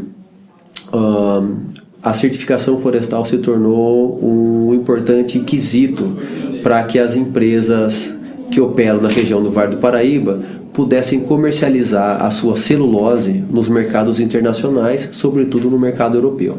uh, 0.92 1.56
a 2.02 2.12
certificação 2.12 2.76
florestal 2.76 3.24
se 3.24 3.38
tornou 3.38 4.22
um 4.22 4.74
importante 4.74 5.40
quesito 5.40 6.18
para 6.62 6.82
que 6.84 6.98
as 6.98 7.16
empresas 7.16 8.14
que 8.50 8.60
operam 8.60 9.00
na 9.00 9.08
região 9.08 9.42
do 9.42 9.50
Vale 9.50 9.76
do 9.76 9.78
Paraíba 9.78 10.38
pudessem 10.74 11.20
comercializar 11.20 12.22
a 12.22 12.30
sua 12.30 12.58
celulose 12.58 13.42
nos 13.50 13.70
mercados 13.70 14.20
internacionais, 14.20 15.08
sobretudo 15.12 15.70
no 15.70 15.78
mercado 15.78 16.18
europeu. 16.18 16.58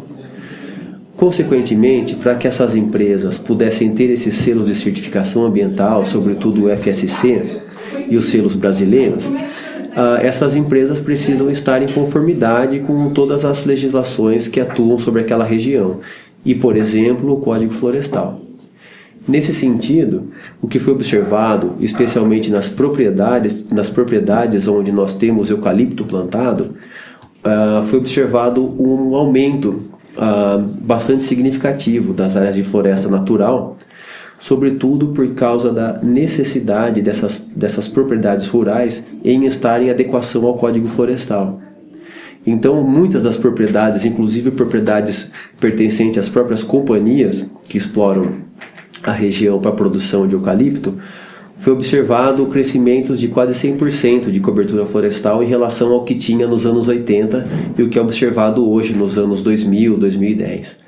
Consequentemente, 1.21 2.15
para 2.15 2.33
que 2.33 2.47
essas 2.47 2.75
empresas 2.75 3.37
pudessem 3.37 3.93
ter 3.93 4.09
esses 4.09 4.33
selos 4.33 4.65
de 4.65 4.73
certificação 4.73 5.45
ambiental, 5.45 6.03
sobretudo 6.03 6.65
o 6.65 6.75
FSC 6.75 7.61
e 8.09 8.17
os 8.17 8.25
selos 8.25 8.55
brasileiros, 8.55 9.29
ah, 9.95 10.17
essas 10.19 10.55
empresas 10.55 10.99
precisam 10.99 11.51
estar 11.51 11.83
em 11.83 11.93
conformidade 11.93 12.79
com 12.79 13.11
todas 13.11 13.45
as 13.45 13.67
legislações 13.67 14.47
que 14.47 14.59
atuam 14.59 14.97
sobre 14.97 15.21
aquela 15.21 15.45
região 15.45 15.99
e, 16.43 16.55
por 16.55 16.75
exemplo, 16.75 17.33
o 17.33 17.39
Código 17.39 17.71
Florestal. 17.71 18.41
Nesse 19.27 19.53
sentido, 19.53 20.31
o 20.59 20.67
que 20.67 20.79
foi 20.79 20.91
observado, 20.91 21.75
especialmente 21.79 22.49
nas 22.49 22.67
propriedades, 22.67 23.69
nas 23.69 23.91
propriedades 23.91 24.67
onde 24.67 24.91
nós 24.91 25.13
temos 25.13 25.51
eucalipto 25.51 26.03
plantado, 26.03 26.71
ah, 27.43 27.83
foi 27.85 27.99
observado 27.99 28.65
um 28.81 29.15
aumento 29.15 29.90
uh, 30.17 30.61
bastante 30.61 31.23
significativo 31.23 32.13
das 32.13 32.35
áreas 32.35 32.55
de 32.55 32.63
floresta 32.63 33.09
natural, 33.09 33.77
sobretudo 34.39 35.09
por 35.09 35.27
causa 35.33 35.71
da 35.71 35.99
necessidade 36.01 37.01
dessas, 37.01 37.37
dessas 37.55 37.87
propriedades 37.87 38.47
rurais 38.47 39.05
em 39.23 39.45
estar 39.45 39.81
em 39.81 39.89
adequação 39.89 40.45
ao 40.45 40.55
Código 40.55 40.87
Florestal. 40.87 41.61
Então, 42.45 42.83
muitas 42.83 43.23
das 43.23 43.37
propriedades, 43.37 44.03
inclusive 44.03 44.49
propriedades 44.51 45.31
pertencentes 45.59 46.17
às 46.17 46.29
próprias 46.29 46.63
companhias 46.63 47.45
que 47.69 47.77
exploram 47.77 48.33
a 49.03 49.11
região 49.11 49.59
para 49.59 49.71
a 49.71 49.75
produção 49.75 50.27
de 50.27 50.33
eucalipto, 50.33 50.97
foi 51.61 51.73
observado 51.73 52.47
crescimentos 52.47 53.19
de 53.19 53.27
quase 53.27 53.53
100% 53.53 54.31
de 54.31 54.39
cobertura 54.39 54.83
florestal 54.83 55.43
em 55.43 55.45
relação 55.45 55.93
ao 55.93 56.03
que 56.03 56.15
tinha 56.15 56.47
nos 56.47 56.65
anos 56.65 56.87
80 56.87 57.47
e 57.77 57.83
o 57.83 57.87
que 57.87 57.99
é 57.99 58.01
observado 58.01 58.67
hoje 58.67 58.93
nos 58.93 59.15
anos 59.15 59.43
2000, 59.43 59.95
2010. 59.97 60.79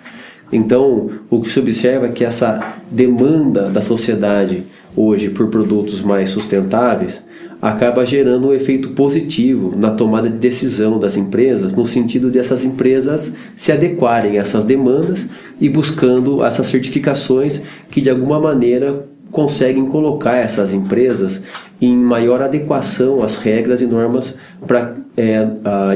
Então, 0.51 1.11
o 1.29 1.41
que 1.41 1.51
se 1.51 1.59
observa 1.59 2.07
é 2.07 2.09
que 2.09 2.25
essa 2.25 2.73
demanda 2.89 3.69
da 3.69 3.83
sociedade 3.83 4.63
hoje 4.97 5.29
por 5.29 5.47
produtos 5.49 6.01
mais 6.01 6.31
sustentáveis 6.31 7.23
acaba 7.61 8.03
gerando 8.03 8.47
um 8.47 8.53
efeito 8.53 8.89
positivo 8.89 9.75
na 9.77 9.91
tomada 9.91 10.27
de 10.27 10.37
decisão 10.37 10.97
das 10.97 11.15
empresas, 11.15 11.75
no 11.75 11.85
sentido 11.85 12.31
dessas 12.31 12.65
empresas 12.65 13.31
se 13.55 13.71
adequarem 13.71 14.39
a 14.39 14.41
essas 14.41 14.65
demandas 14.65 15.27
e 15.61 15.69
buscando 15.69 16.43
essas 16.43 16.65
certificações 16.65 17.61
que 17.91 18.01
de 18.01 18.09
alguma 18.09 18.39
maneira 18.39 19.12
conseguem 19.33 19.87
colocar 19.87 20.37
essas 20.37 20.73
empresas 20.73 21.41
em 21.81 21.97
maior 21.97 22.39
adequação 22.41 23.23
às 23.23 23.35
regras 23.35 23.81
e 23.81 23.87
normas 23.87 24.37
pra, 24.65 24.95
é, 25.17 25.45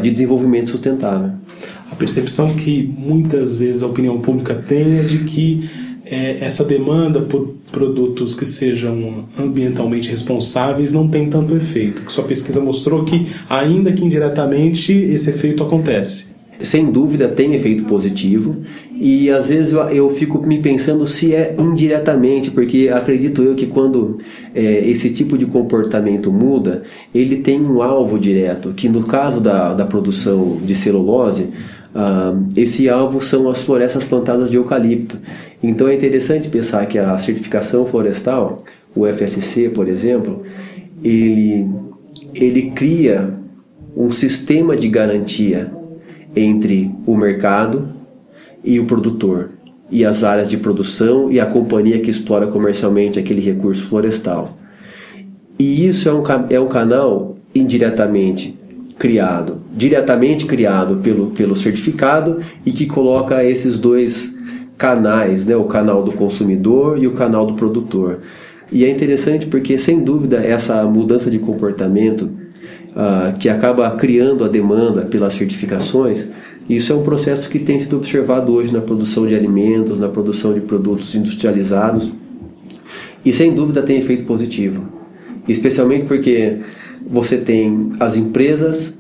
de 0.01 0.09
desenvolvimento 0.09 0.69
sustentável. 0.69 1.31
A 1.89 1.95
percepção 1.95 2.55
que 2.55 2.93
muitas 2.97 3.55
vezes 3.55 3.83
a 3.83 3.87
opinião 3.87 4.19
pública 4.19 4.55
tem 4.55 4.97
é 4.97 5.03
de 5.03 5.19
que 5.19 5.69
é, 6.03 6.43
essa 6.43 6.65
demanda 6.65 7.21
por 7.21 7.53
produtos 7.71 8.33
que 8.33 8.45
sejam 8.45 9.25
ambientalmente 9.37 10.09
responsáveis 10.09 10.91
não 10.91 11.07
tem 11.07 11.29
tanto 11.29 11.55
efeito. 11.55 12.11
Sua 12.11 12.23
pesquisa 12.23 12.59
mostrou 12.59 13.03
que, 13.03 13.27
ainda 13.47 13.93
que 13.93 14.03
indiretamente, 14.03 14.91
esse 14.91 15.29
efeito 15.29 15.63
acontece. 15.63 16.36
Sem 16.59 16.89
dúvida 16.89 17.27
tem 17.27 17.53
efeito 17.53 17.83
positivo 17.83 18.57
e 18.99 19.29
às 19.29 19.47
vezes 19.47 19.73
eu, 19.73 19.81
eu 19.89 20.09
fico 20.09 20.45
me 20.45 20.59
pensando 20.59 21.05
se 21.05 21.33
é 21.33 21.55
indiretamente, 21.57 22.49
porque 22.49 22.89
acredito 22.91 23.43
eu 23.43 23.53
que 23.55 23.67
quando 23.67 24.17
é, 24.55 24.87
esse 24.89 25.11
tipo 25.11 25.37
de 25.37 25.45
comportamento 25.45 26.31
muda, 26.31 26.81
ele 27.13 27.37
tem 27.37 27.61
um 27.61 27.81
alvo 27.81 28.17
direto, 28.17 28.73
que 28.75 28.89
no 28.89 29.03
caso 29.03 29.39
da, 29.39 29.73
da 29.73 29.85
produção 29.85 30.57
de 30.63 30.73
celulose, 30.73 31.49
ah, 31.93 32.35
esse 32.55 32.89
alvo 32.89 33.21
são 33.21 33.49
as 33.49 33.61
florestas 33.61 34.03
plantadas 34.03 34.49
de 34.49 34.57
eucalipto. 34.57 35.17
Então 35.61 35.87
é 35.87 35.93
interessante 35.93 36.49
pensar 36.49 36.85
que 36.87 36.97
a 36.97 37.17
certificação 37.17 37.85
florestal, 37.85 38.63
o 38.95 39.05
FSC, 39.05 39.69
por 39.69 39.87
exemplo, 39.87 40.41
ele, 41.03 41.67
ele 42.33 42.71
cria 42.71 43.33
um 43.95 44.09
sistema 44.11 44.75
de 44.75 44.87
garantia 44.87 45.71
entre 46.37 46.91
o 47.05 47.15
mercado 47.15 47.89
e 48.63 48.79
o 48.79 48.85
produtor, 48.85 49.51
e 49.89 50.05
as 50.05 50.23
áreas 50.23 50.49
de 50.49 50.57
produção 50.57 51.31
e 51.31 51.39
a 51.39 51.45
companhia 51.45 51.99
que 51.99 52.09
explora 52.09 52.47
comercialmente 52.47 53.19
aquele 53.19 53.41
recurso 53.41 53.87
florestal. 53.87 54.57
E 55.57 55.87
isso 55.87 56.07
é 56.07 56.13
um, 56.13 56.23
é 56.49 56.59
um 56.59 56.67
canal 56.67 57.37
indiretamente 57.55 58.57
criado, 58.97 59.61
diretamente 59.75 60.45
criado 60.45 60.97
pelo, 60.97 61.27
pelo 61.27 61.55
certificado 61.55 62.39
e 62.65 62.71
que 62.71 62.85
coloca 62.85 63.43
esses 63.43 63.77
dois 63.77 64.35
canais, 64.77 65.45
né, 65.45 65.55
o 65.55 65.65
canal 65.65 66.03
do 66.03 66.11
consumidor 66.11 67.01
e 67.01 67.07
o 67.07 67.13
canal 67.13 67.45
do 67.45 67.53
produtor. 67.53 68.19
E 68.71 68.83
é 68.83 68.91
interessante 68.91 69.47
porque, 69.47 69.77
sem 69.77 70.03
dúvida, 70.03 70.37
essa 70.37 70.83
mudança 70.83 71.31
de 71.31 71.39
comportamento 71.39 72.29
uh, 72.97 73.37
que 73.37 73.47
acaba 73.47 73.89
criando 73.91 74.43
a 74.43 74.47
demanda 74.47 75.03
pelas 75.03 75.33
certificações, 75.35 76.27
isso 76.67 76.91
é 76.91 76.95
um 76.95 77.03
processo 77.03 77.47
que 77.49 77.59
tem 77.59 77.79
sido 77.79 77.95
observado 77.95 78.51
hoje 78.51 78.73
na 78.73 78.81
produção 78.81 79.27
de 79.27 79.35
alimentos, 79.35 79.99
na 79.99 80.09
produção 80.09 80.53
de 80.53 80.59
produtos 80.59 81.13
industrializados 81.13 82.11
e, 83.23 83.31
sem 83.31 83.53
dúvida, 83.53 83.83
tem 83.83 83.99
efeito 83.99 84.25
positivo. 84.25 84.83
Especialmente 85.47 86.05
porque 86.05 86.57
você 87.09 87.37
tem 87.37 87.91
as 87.99 88.17
empresas 88.17 88.97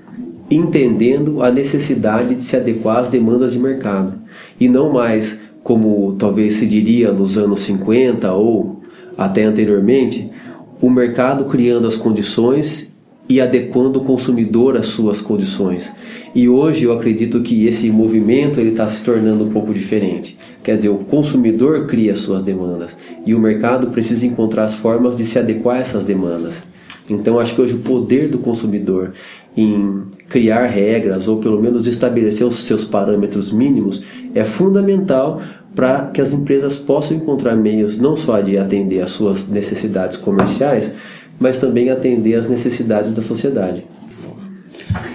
entendendo 0.49 1.43
a 1.43 1.51
necessidade 1.51 2.35
de 2.35 2.43
se 2.43 2.55
adequar 2.55 2.99
às 2.99 3.09
demandas 3.09 3.51
de 3.51 3.59
mercado 3.59 4.13
e 4.57 4.69
não 4.69 4.93
mais 4.93 5.41
como 5.61 6.13
talvez 6.13 6.53
se 6.53 6.65
diria 6.65 7.11
nos 7.11 7.37
anos 7.37 7.59
50 7.61 8.31
ou 8.31 8.81
até 9.17 9.43
anteriormente, 9.43 10.31
o 10.79 10.89
mercado 10.89 11.43
criando 11.43 11.85
as 11.85 11.95
condições 11.97 12.89
e 13.29 13.41
adequando 13.41 13.99
o 13.99 14.03
consumidor 14.03 14.77
às 14.77 14.87
suas 14.87 15.19
condições. 15.19 15.93
E 16.33 16.47
hoje 16.47 16.85
eu 16.85 16.93
acredito 16.93 17.41
que 17.41 17.65
esse 17.65 17.89
movimento 17.89 18.59
ele 18.59 18.69
está 18.69 18.87
se 18.87 19.01
tornando 19.01 19.43
um 19.43 19.49
pouco 19.49 19.73
diferente. 19.73 20.37
Quer 20.63 20.75
dizer, 20.75 20.89
o 20.89 20.99
consumidor 20.99 21.85
cria 21.87 22.15
suas 22.15 22.41
demandas 22.41 22.97
e 23.25 23.33
o 23.33 23.39
mercado 23.39 23.87
precisa 23.87 24.25
encontrar 24.25 24.63
as 24.63 24.75
formas 24.75 25.17
de 25.17 25.25
se 25.25 25.37
adequar 25.37 25.77
a 25.77 25.79
essas 25.79 26.05
demandas. 26.05 26.65
Então 27.09 27.39
acho 27.39 27.55
que 27.55 27.61
hoje 27.61 27.73
o 27.75 27.79
poder 27.79 28.29
do 28.29 28.37
consumidor 28.37 29.13
em 29.55 30.03
criar 30.27 30.67
regras 30.67 31.27
ou 31.27 31.37
pelo 31.37 31.61
menos 31.61 31.87
estabelecer 31.87 32.45
os 32.45 32.57
seus 32.57 32.83
parâmetros 32.83 33.51
mínimos 33.51 34.03
é 34.35 34.43
fundamental 34.43 35.41
para 35.73 36.07
que 36.07 36.19
as 36.19 36.33
empresas 36.33 36.75
possam 36.75 37.17
encontrar 37.17 37.55
meios 37.55 37.97
não 37.97 38.15
só 38.15 38.41
de 38.41 38.57
atender 38.57 38.99
às 39.01 39.11
suas 39.11 39.47
necessidades 39.47 40.17
comerciais, 40.17 40.91
mas 41.39 41.57
também 41.57 41.89
atender 41.89 42.35
às 42.35 42.47
necessidades 42.47 43.11
da 43.11 43.21
sociedade. 43.21 43.85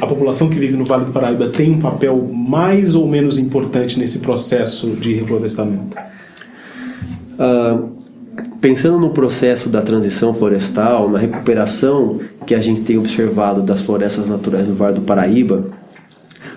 A 0.00 0.06
população 0.06 0.48
que 0.48 0.58
vive 0.58 0.76
no 0.76 0.84
Vale 0.84 1.06
do 1.06 1.12
Paraíba 1.12 1.48
tem 1.48 1.70
um 1.70 1.78
papel 1.78 2.28
mais 2.32 2.94
ou 2.94 3.06
menos 3.06 3.38
importante 3.38 3.98
nesse 3.98 4.20
processo 4.20 4.90
de 4.90 5.14
reflorestamento? 5.14 5.96
Uh, 7.32 7.88
pensando 8.60 8.98
no 8.98 9.10
processo 9.10 9.68
da 9.68 9.82
transição 9.82 10.32
florestal, 10.34 11.08
na 11.08 11.18
recuperação 11.18 12.20
que 12.46 12.54
a 12.54 12.60
gente 12.60 12.82
tem 12.82 12.98
observado 12.98 13.62
das 13.62 13.82
florestas 13.82 14.28
naturais 14.28 14.66
do 14.66 14.74
Vale 14.74 14.96
do 14.96 15.02
Paraíba, 15.02 15.66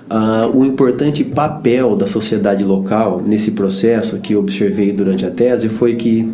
uh, 0.10 0.56
o 0.56 0.66
importante 0.66 1.24
papel 1.24 1.96
da 1.96 2.06
sociedade 2.06 2.64
local 2.64 3.22
nesse 3.26 3.52
processo 3.52 4.20
que 4.20 4.36
observei 4.36 4.92
durante 4.92 5.26
a 5.26 5.32
tese 5.32 5.70
foi 5.70 5.96
que 5.96 6.30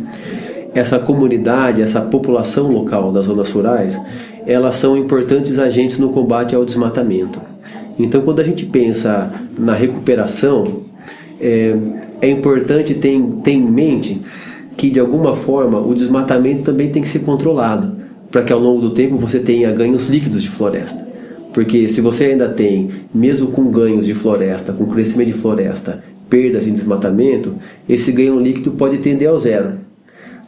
essa 0.74 0.98
comunidade, 0.98 1.82
essa 1.82 2.00
população 2.00 2.70
local 2.70 3.12
das 3.12 3.26
zonas 3.26 3.50
rurais, 3.50 4.00
elas 4.46 4.74
são 4.76 4.96
importantes 4.96 5.58
agentes 5.58 5.98
no 5.98 6.08
combate 6.08 6.54
ao 6.54 6.64
desmatamento. 6.64 7.40
Então, 7.98 8.22
quando 8.22 8.40
a 8.40 8.44
gente 8.44 8.64
pensa 8.64 9.30
na 9.58 9.74
recuperação, 9.74 10.82
é, 11.40 11.76
é 12.20 12.30
importante 12.30 12.94
ter, 12.94 13.20
ter 13.42 13.52
em 13.52 13.62
mente 13.62 14.20
que 14.76 14.88
de 14.88 14.98
alguma 14.98 15.34
forma 15.34 15.78
o 15.78 15.94
desmatamento 15.94 16.62
também 16.62 16.90
tem 16.90 17.02
que 17.02 17.08
ser 17.08 17.20
controlado, 17.20 17.96
para 18.30 18.42
que 18.42 18.52
ao 18.52 18.58
longo 18.58 18.80
do 18.80 18.90
tempo 18.90 19.18
você 19.18 19.38
tenha 19.38 19.70
ganhos 19.72 20.08
líquidos 20.08 20.42
de 20.42 20.48
floresta. 20.48 21.06
Porque 21.52 21.88
se 21.88 22.00
você 22.00 22.26
ainda 22.26 22.48
tem, 22.48 22.88
mesmo 23.12 23.48
com 23.48 23.70
ganhos 23.70 24.06
de 24.06 24.14
floresta, 24.14 24.72
com 24.72 24.86
crescimento 24.86 25.28
de 25.28 25.34
floresta, 25.34 26.02
perdas 26.30 26.66
em 26.66 26.72
desmatamento, 26.72 27.56
esse 27.86 28.10
ganho 28.10 28.40
líquido 28.40 28.70
pode 28.70 28.98
tender 28.98 29.28
ao 29.28 29.38
zero. 29.38 29.81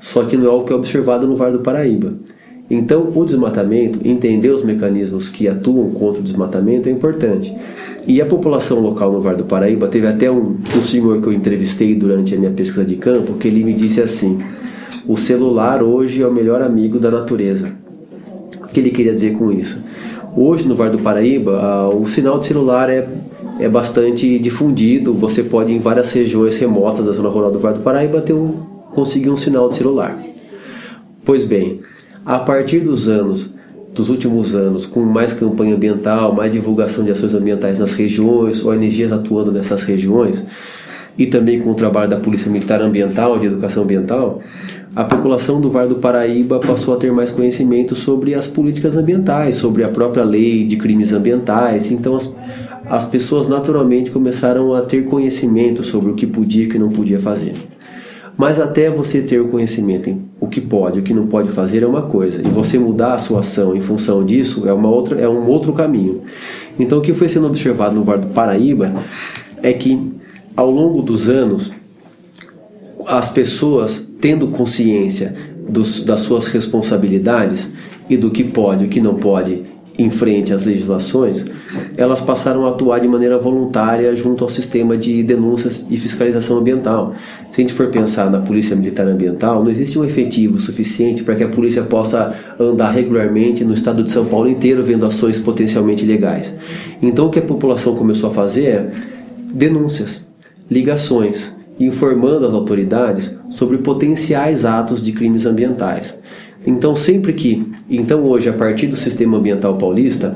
Só 0.05 0.23
que 0.25 0.37
não 0.37 0.47
é 0.47 0.51
o 0.51 0.64
que 0.64 0.73
é 0.73 0.77
observado 0.77 1.27
no 1.27 1.35
Vale 1.35 1.57
do 1.57 1.61
Paraíba. 1.61 2.12
Então, 2.71 3.11
o 3.14 3.25
desmatamento, 3.25 4.07
entender 4.07 4.51
os 4.51 4.62
mecanismos 4.62 5.31
que 5.31 5.49
atuam 5.49 5.90
contra 5.93 6.21
o 6.21 6.23
desmatamento 6.23 6.90
é 6.90 6.93
importante. 6.93 7.55
E 8.07 8.21
a 8.21 8.27
população 8.27 8.81
local 8.81 9.11
no 9.11 9.23
Vale 9.23 9.38
do 9.38 9.45
Paraíba, 9.45 9.88
teve 9.88 10.07
até 10.07 10.31
um, 10.31 10.57
um 10.77 10.83
senhor 10.83 11.23
que 11.23 11.29
eu 11.29 11.33
entrevistei 11.33 11.95
durante 11.95 12.35
a 12.35 12.38
minha 12.38 12.51
pesquisa 12.51 12.85
de 12.85 12.97
campo, 12.97 13.35
que 13.35 13.49
ele 13.49 13.64
me 13.64 13.73
disse 13.73 14.03
assim: 14.03 14.43
o 15.09 15.17
celular 15.17 15.83
hoje 15.83 16.23
é 16.23 16.27
o 16.27 16.33
melhor 16.33 16.61
amigo 16.61 16.99
da 16.99 17.11
natureza. 17.11 17.73
O 18.62 18.69
que 18.69 18.81
ele 18.81 18.90
queria 18.90 19.14
dizer 19.14 19.33
com 19.33 19.51
isso? 19.51 19.83
Hoje 20.37 20.69
no 20.69 20.75
Vale 20.75 20.90
do 20.90 20.99
Paraíba, 20.99 21.88
o 21.88 22.07
sinal 22.07 22.38
de 22.38 22.47
celular 22.47 22.90
é, 22.90 23.09
é 23.59 23.69
bastante 23.71 24.38
difundido. 24.38 25.14
Você 25.14 25.43
pode, 25.43 25.73
em 25.73 25.79
várias 25.79 26.12
regiões 26.12 26.59
remotas 26.59 27.07
da 27.07 27.12
zona 27.12 27.31
rural 27.31 27.51
do 27.51 27.59
Vale 27.59 27.79
do 27.79 27.83
Paraíba, 27.83 28.21
ter 28.21 28.35
um, 28.35 28.74
conseguir 28.95 29.31
um 29.31 29.37
sinal 29.37 29.69
de 29.69 29.77
celular. 29.77 30.19
Pois 31.25 31.45
bem, 31.45 31.81
a 32.25 32.39
partir 32.39 32.81
dos 32.81 33.09
anos, 33.09 33.55
dos 33.95 34.09
últimos 34.09 34.55
anos, 34.55 34.87
com 34.87 35.01
mais 35.01 35.33
campanha 35.33 35.75
ambiental, 35.75 36.35
mais 36.35 36.53
divulgação 36.53 37.05
de 37.05 37.11
ações 37.11 37.35
ambientais 37.35 37.79
nas 37.79 37.95
regiões, 37.95 38.65
ONGs 38.65 39.13
atuando 39.13 39.53
nessas 39.53 39.83
regiões, 39.85 40.45
e 41.17 41.27
também 41.27 41.61
com 41.61 41.71
o 41.71 41.75
trabalho 41.75 42.11
da 42.11 42.17
Polícia 42.17 42.51
Militar 42.51 42.83
Ambiental, 42.83 43.39
de 43.39 43.47
Educação 43.47 43.85
Ambiental, 43.85 44.41
a 44.97 45.05
população 45.05 45.61
do 45.61 45.71
Vale 45.71 45.89
do 45.89 45.97
Paraíba 45.97 46.61
passou 46.61 46.95
a 46.95 46.97
ter 46.97 47.13
mais 47.13 47.31
conhecimento 47.31 47.97
sobre 47.97 48.35
as 48.35 48.47
políticas 48.47 48.97
ambientais, 48.97 49.57
sobre 49.57 49.83
a 49.83 49.89
própria 49.89 50.25
lei 50.25 50.65
de 50.65 50.77
crimes 50.77 51.13
ambientais. 51.13 51.91
Então, 51.91 52.15
as, 52.15 52.35
as 52.87 53.05
pessoas 53.05 53.49
naturalmente 53.49 54.11
começaram 54.11 54.73
a 54.73 54.83
ter 54.83 55.05
conhecimento 55.05 55.83
sobre 55.83 56.13
o 56.13 56.15
que 56.15 56.27
podia 56.27 56.65
e 56.65 56.67
o 56.67 56.71
que 56.71 56.79
não 56.79 56.91
podia 56.91 57.19
fazer. 57.19 57.55
Mas 58.37 58.59
até 58.59 58.90
você 58.90 59.23
ter 59.23 59.40
o 59.40 59.49
conhecimento 59.49 60.11
em 60.11 60.25
o 60.40 60.49
que 60.49 60.61
pode, 60.61 60.99
o 60.99 61.03
que 61.03 61.14
não 61.14 61.27
pode 61.27 61.51
fazer 61.51 61.83
é 61.83 61.87
uma 61.87 62.03
coisa, 62.03 62.42
e 62.44 62.51
você 62.51 62.79
mudar 62.79 63.14
a 63.14 63.18
sua 63.18 63.40
ação 63.40 63.77
em 63.77 63.81
função 63.81 64.25
disso 64.25 64.68
é 64.68 64.73
uma 64.73 64.88
outra 64.88 65.20
é 65.20 65.29
um 65.29 65.47
outro 65.47 65.73
caminho. 65.73 66.23
Então 66.79 66.99
o 66.99 67.01
que 67.01 67.14
foi 67.14 67.29
sendo 67.29 67.47
observado 67.47 67.94
no 67.94 68.03
Vale 68.03 68.23
do 68.23 68.29
Paraíba 68.29 68.92
é 69.62 69.73
que 69.73 70.12
ao 70.57 70.70
longo 70.70 71.01
dos 71.01 71.29
anos 71.29 71.73
as 73.07 73.29
pessoas 73.29 74.09
tendo 74.20 74.49
consciência 74.49 75.35
dos, 75.68 76.05
das 76.05 76.20
suas 76.20 76.47
responsabilidades 76.47 77.70
e 78.09 78.16
do 78.16 78.31
que 78.31 78.44
pode 78.44 78.85
e 78.85 78.87
o 78.87 78.90
que 78.90 79.01
não 79.01 79.14
pode 79.14 79.62
em 79.97 80.11
frente 80.11 80.53
às 80.53 80.65
legislações, 80.65 81.45
elas 81.97 82.21
passaram 82.21 82.67
a 82.67 82.71
atuar 82.71 82.99
de 82.99 83.07
maneira 83.07 83.39
voluntária 83.39 84.15
junto 84.17 84.43
ao 84.43 84.51
sistema 84.51 84.97
de 84.97 85.23
denúncias 85.23 85.87
e 85.89 85.97
fiscalização 85.97 86.59
ambiental. 86.59 87.15
Se 87.49 87.61
a 87.61 87.65
gente 87.65 87.75
for 87.75 87.89
pensar 87.89 88.29
na 88.31 88.41
Polícia 88.41 88.75
Militar 88.75 89.07
Ambiental, 89.07 89.63
não 89.63 89.71
existe 89.71 89.99
um 89.99 90.05
efetivo 90.05 90.59
suficiente 90.59 91.23
para 91.23 91.37
que 91.37 91.45
a 91.45 91.49
polícia 91.49 91.83
possa 91.83 92.35
andar 92.59 92.91
regularmente 92.91 93.65
no 93.65 93.73
estado 93.73 94.03
de 94.03 94.11
São 94.11 94.25
Paulo 94.27 94.49
inteiro 94.49 94.83
vendo 94.83 95.07
ações 95.07 95.39
potencialmente 95.39 96.05
ilegais. 96.05 96.55
Então 97.01 97.27
o 97.27 97.31
que 97.31 97.39
a 97.39 97.43
população 97.43 97.95
começou 97.95 98.31
a 98.31 98.33
fazer 98.33 98.65
é 98.65 98.91
denúncias, 99.53 100.27
ligações, 100.69 101.55
informando 101.79 102.47
as 102.47 102.53
autoridades 102.53 103.31
sobre 103.51 103.79
potenciais 103.79 104.65
atos 104.65 105.03
de 105.03 105.13
crimes 105.13 105.47
ambientais. 105.47 106.19
Então, 106.66 106.96
sempre 106.96 107.33
que, 107.33 107.70
então 107.90 108.24
hoje 108.24 108.48
a 108.48 108.53
partir 108.53 108.87
do 108.87 108.96
sistema 108.96 109.37
ambiental 109.37 109.77
paulista, 109.77 110.35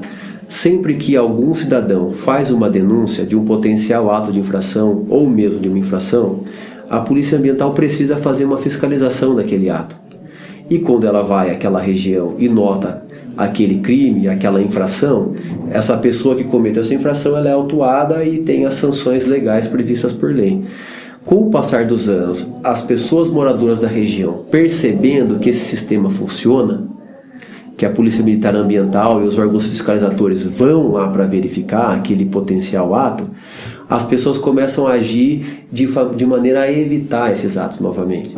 sempre 0.48 0.94
que 0.94 1.16
algum 1.16 1.54
cidadão 1.54 2.12
faz 2.12 2.50
uma 2.50 2.68
denúncia 2.68 3.24
de 3.24 3.36
um 3.36 3.44
potencial 3.44 4.10
ato 4.10 4.32
de 4.32 4.38
infração 4.38 5.06
ou 5.08 5.28
mesmo 5.28 5.58
de 5.58 5.68
uma 5.68 5.78
infração, 5.78 6.44
a 6.88 7.00
polícia 7.00 7.38
ambiental 7.38 7.72
precisa 7.72 8.16
fazer 8.16 8.44
uma 8.44 8.58
fiscalização 8.58 9.34
daquele 9.34 9.68
ato. 9.68 9.96
E 10.70 10.78
quando 10.78 11.06
ela 11.06 11.22
vai 11.22 11.50
àquela 11.50 11.80
região 11.80 12.34
e 12.38 12.48
nota 12.48 13.02
aquele 13.36 13.78
crime, 13.78 14.28
aquela 14.28 14.60
infração, 14.60 15.32
essa 15.70 15.96
pessoa 15.96 16.34
que 16.34 16.44
cometeu 16.44 16.82
essa 16.82 16.94
infração 16.94 17.36
ela 17.36 17.48
é 17.48 17.52
autuada 17.52 18.24
e 18.24 18.38
tem 18.38 18.66
as 18.66 18.74
sanções 18.74 19.26
legais 19.26 19.66
previstas 19.66 20.12
por 20.12 20.34
lei. 20.34 20.62
Com 21.28 21.42
o 21.42 21.50
passar 21.50 21.84
dos 21.84 22.08
anos, 22.08 22.50
as 22.64 22.80
pessoas 22.80 23.28
moradoras 23.28 23.80
da 23.80 23.86
região 23.86 24.46
percebendo 24.50 25.38
que 25.38 25.50
esse 25.50 25.60
sistema 25.60 26.08
funciona, 26.08 26.88
que 27.76 27.84
a 27.84 27.90
Polícia 27.90 28.24
Militar 28.24 28.56
Ambiental 28.56 29.22
e 29.22 29.26
os 29.26 29.38
órgãos 29.38 29.66
fiscalizadores 29.66 30.42
vão 30.46 30.92
lá 30.92 31.06
para 31.08 31.26
verificar 31.26 31.92
aquele 31.92 32.24
potencial 32.24 32.94
ato, 32.94 33.28
as 33.90 34.06
pessoas 34.06 34.38
começam 34.38 34.86
a 34.86 34.92
agir 34.92 35.66
de, 35.70 35.86
de 36.16 36.24
maneira 36.24 36.62
a 36.62 36.72
evitar 36.72 37.30
esses 37.30 37.58
atos 37.58 37.80
novamente. 37.80 38.34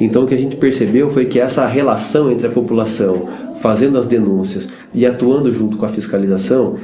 Então 0.00 0.24
o 0.24 0.26
que 0.26 0.34
a 0.34 0.38
gente 0.38 0.56
percebeu 0.56 1.10
foi 1.10 1.26
que 1.26 1.38
essa 1.38 1.66
relação 1.66 2.32
entre 2.32 2.46
a 2.46 2.50
população 2.50 3.28
fazendo 3.56 3.98
as 3.98 4.06
denúncias 4.06 4.66
e 4.94 5.04
atuando 5.04 5.52
junto 5.52 5.76
com 5.76 5.84
a 5.84 5.90
fiscalização 5.90 6.76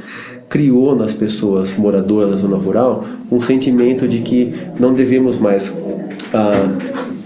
criou 0.49 0.95
nas 0.95 1.13
pessoas 1.13 1.75
moradoras 1.77 2.29
da 2.29 2.37
zona 2.37 2.57
rural 2.57 3.05
um 3.31 3.39
sentimento 3.39 4.07
de 4.07 4.19
que 4.19 4.53
não 4.79 4.93
devemos 4.93 5.37
mais 5.37 5.77
ah, 6.33 6.69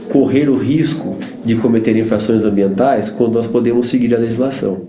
correr 0.10 0.50
o 0.50 0.58
risco 0.58 1.18
de 1.46 1.56
cometer 1.56 1.96
infrações 1.98 2.44
ambientais 2.44 3.10
quando 3.10 3.34
nós 3.34 3.48
podemos 3.48 3.88
seguir 3.88 4.14
a 4.16 4.18
legislação. 4.18 4.82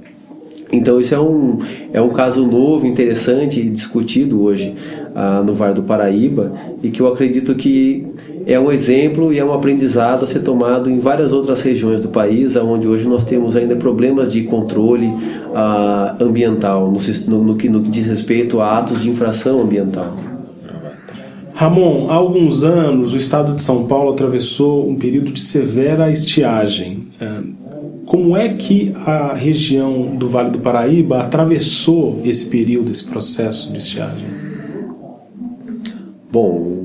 Então 0.73 0.99
isso 0.99 1.15
é 1.15 1.21
um, 1.21 1.59
é 1.93 2.01
um 2.01 2.09
caso 2.09 2.47
novo, 2.47 2.87
interessante 2.87 3.61
e 3.61 3.69
discutido 3.69 4.43
hoje 4.43 4.75
ah, 5.15 5.43
no 5.45 5.55
Vale 5.55 5.75
do 5.75 5.83
Paraíba 5.83 6.53
e 6.83 6.91
que 6.91 7.01
eu 7.01 7.09
acredito 7.09 7.55
que 7.55 8.07
é 8.47 8.59
um 8.59 8.71
exemplo 8.71 9.33
e 9.33 9.39
é 9.39 9.45
um 9.45 9.53
aprendizado 9.53 10.25
a 10.25 10.27
ser 10.27 10.41
tomado 10.41 10.91
em 10.91 10.99
várias 10.99 11.33
outras 11.33 11.63
regiões 11.63 12.01
do 12.01 12.09
país, 12.09 12.57
onde 12.57 12.89
hoje 12.89 13.07
nós 13.07 13.25
temos 13.25 13.57
ainda 13.57 13.77
problemas 13.77 14.33
de 14.33 14.43
controle 14.43 15.13
ah, 15.55 16.17
ambiental, 16.21 16.91
no, 16.91 16.99
no, 17.29 17.45
no, 17.45 17.57
que, 17.57 17.69
no 17.69 17.83
que 17.83 17.91
diz 17.91 18.07
respeito 18.07 18.61
a 18.61 18.79
atos 18.79 19.03
de 19.03 19.11
infração 19.11 19.61
ambiental. 19.61 20.17
Ramon, 21.55 22.11
há 22.11 22.15
alguns 22.15 22.65
anos 22.65 23.15
o 23.15 23.17
estado 23.17 23.55
de 23.55 23.63
São 23.63 23.87
Paulo 23.87 24.13
atravessou 24.13 24.89
um 24.89 24.97
período 24.97 25.33
de 25.33 25.41
severa 25.41 26.11
estiagem. 26.11 27.09
Ah, 27.21 27.43
como 28.07 28.37
é 28.37 28.49
que 28.51 28.95
a 29.07 29.33
região 29.33 30.17
do 30.17 30.29
Vale 30.29 30.51
do 30.51 30.59
Paraíba 30.59 31.21
atravessou 31.21 32.21
esse 32.25 32.51
período, 32.51 32.91
esse 32.91 33.09
processo 33.09 33.73
de 33.73 33.79
estiagem? 33.79 34.27
Bom, 36.31 36.82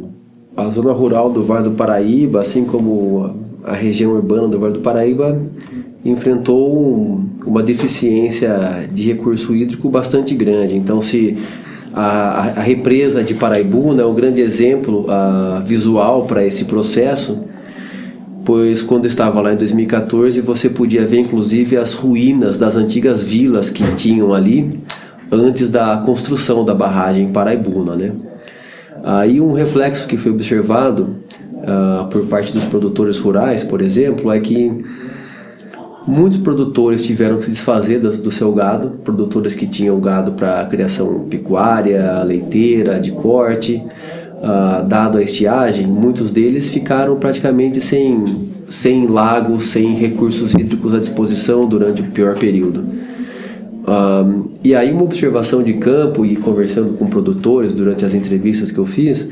a 0.57 0.67
zona 0.69 0.91
rural 0.91 1.31
do 1.31 1.43
Vale 1.43 1.65
do 1.65 1.71
Paraíba, 1.71 2.41
assim 2.41 2.65
como 2.65 3.35
a 3.63 3.75
região 3.75 4.11
urbana 4.13 4.47
do 4.47 4.59
Vale 4.59 4.73
do 4.73 4.79
Paraíba, 4.79 5.39
enfrentou 6.03 7.21
uma 7.45 7.61
deficiência 7.61 8.89
de 8.91 9.03
recurso 9.03 9.55
hídrico 9.55 9.87
bastante 9.87 10.33
grande. 10.33 10.75
Então, 10.75 10.99
se 10.99 11.37
a, 11.93 12.53
a 12.57 12.61
represa 12.61 13.23
de 13.23 13.35
Paraibuna 13.35 14.01
é 14.01 14.05
um 14.05 14.15
grande 14.15 14.41
exemplo 14.41 15.05
visual 15.63 16.25
para 16.25 16.43
esse 16.43 16.65
processo, 16.65 17.39
pois 18.43 18.81
quando 18.81 19.05
estava 19.05 19.41
lá 19.41 19.53
em 19.53 19.57
2014 19.57 20.39
você 20.41 20.69
podia 20.69 21.05
ver 21.05 21.19
inclusive 21.19 21.75
as 21.75 21.93
ruínas 21.93 22.57
das 22.57 22.75
antigas 22.77 23.21
vilas 23.21 23.69
que 23.69 23.83
tinham 23.95 24.33
ali 24.33 24.79
antes 25.29 25.69
da 25.69 25.97
construção 25.97 26.63
da 26.63 26.73
barragem 26.73 27.27
Paraibuna, 27.29 27.95
né? 27.95 28.13
Aí 29.03 29.39
um 29.39 29.53
reflexo 29.53 30.07
que 30.07 30.17
foi 30.17 30.31
observado 30.31 31.15
uh, 31.53 32.07
por 32.09 32.25
parte 32.27 32.51
dos 32.51 32.63
produtores 32.65 33.17
rurais, 33.17 33.63
por 33.63 33.81
exemplo, 33.81 34.31
é 34.31 34.39
que 34.39 34.83
muitos 36.07 36.39
produtores 36.39 37.05
tiveram 37.05 37.37
que 37.37 37.45
se 37.45 37.51
desfazer 37.51 37.99
do, 37.99 38.17
do 38.17 38.31
seu 38.31 38.51
gado, 38.53 38.91
produtores 39.03 39.53
que 39.53 39.67
tinham 39.67 39.99
gado 39.99 40.31
para 40.31 40.65
criação 40.65 41.25
pecuária, 41.29 42.23
leiteira, 42.23 42.99
de 42.99 43.11
corte, 43.11 43.83
uh, 44.37 44.87
dado 44.87 45.17
a 45.17 45.21
estiagem, 45.21 45.85
muitos 45.85 46.31
deles 46.31 46.69
ficaram 46.69 47.17
praticamente 47.17 47.81
sem, 47.81 48.23
sem 48.69 49.07
lagos, 49.07 49.65
sem 49.65 49.93
recursos 49.93 50.53
hídricos 50.53 50.93
à 50.93 50.99
disposição 50.99 51.67
durante 51.67 52.01
o 52.01 52.05
pior 52.05 52.37
período. 52.37 53.06
Um, 53.87 54.49
e 54.61 54.75
aí 54.75 54.91
uma 54.91 55.03
observação 55.03 55.63
de 55.63 55.73
campo 55.75 56.25
e 56.25 56.35
conversando 56.35 56.97
com 56.97 57.07
produtores 57.07 57.73
durante 57.73 58.03
as 58.03 58.13
entrevistas 58.13 58.69
que 58.69 58.77
eu 58.77 58.85
fiz, 58.85 59.29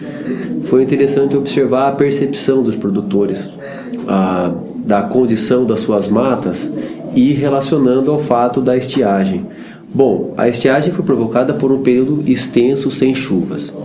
foi 0.64 0.82
interessante 0.82 1.36
observar 1.36 1.90
a 1.90 1.92
percepção 1.92 2.64
dos 2.64 2.76
produtores 2.76 3.48
uh, 3.48 4.82
da 4.86 5.02
condição 5.02 5.66
das 5.66 5.82
suas 5.82 6.08
matas 6.08 6.72
e 7.14 7.34
relacionando 7.34 8.10
ao 8.12 8.20
fato 8.20 8.62
da 8.62 8.78
estiagem. 8.78 9.46
Bom, 9.94 10.34
a 10.38 10.48
estiagem 10.48 10.94
foi 10.94 11.04
provocada 11.04 11.54
por 11.54 11.72
um 11.72 11.82
período 11.82 12.24
extenso 12.26 12.90
sem 12.90 13.14
chuvas. 13.14 13.76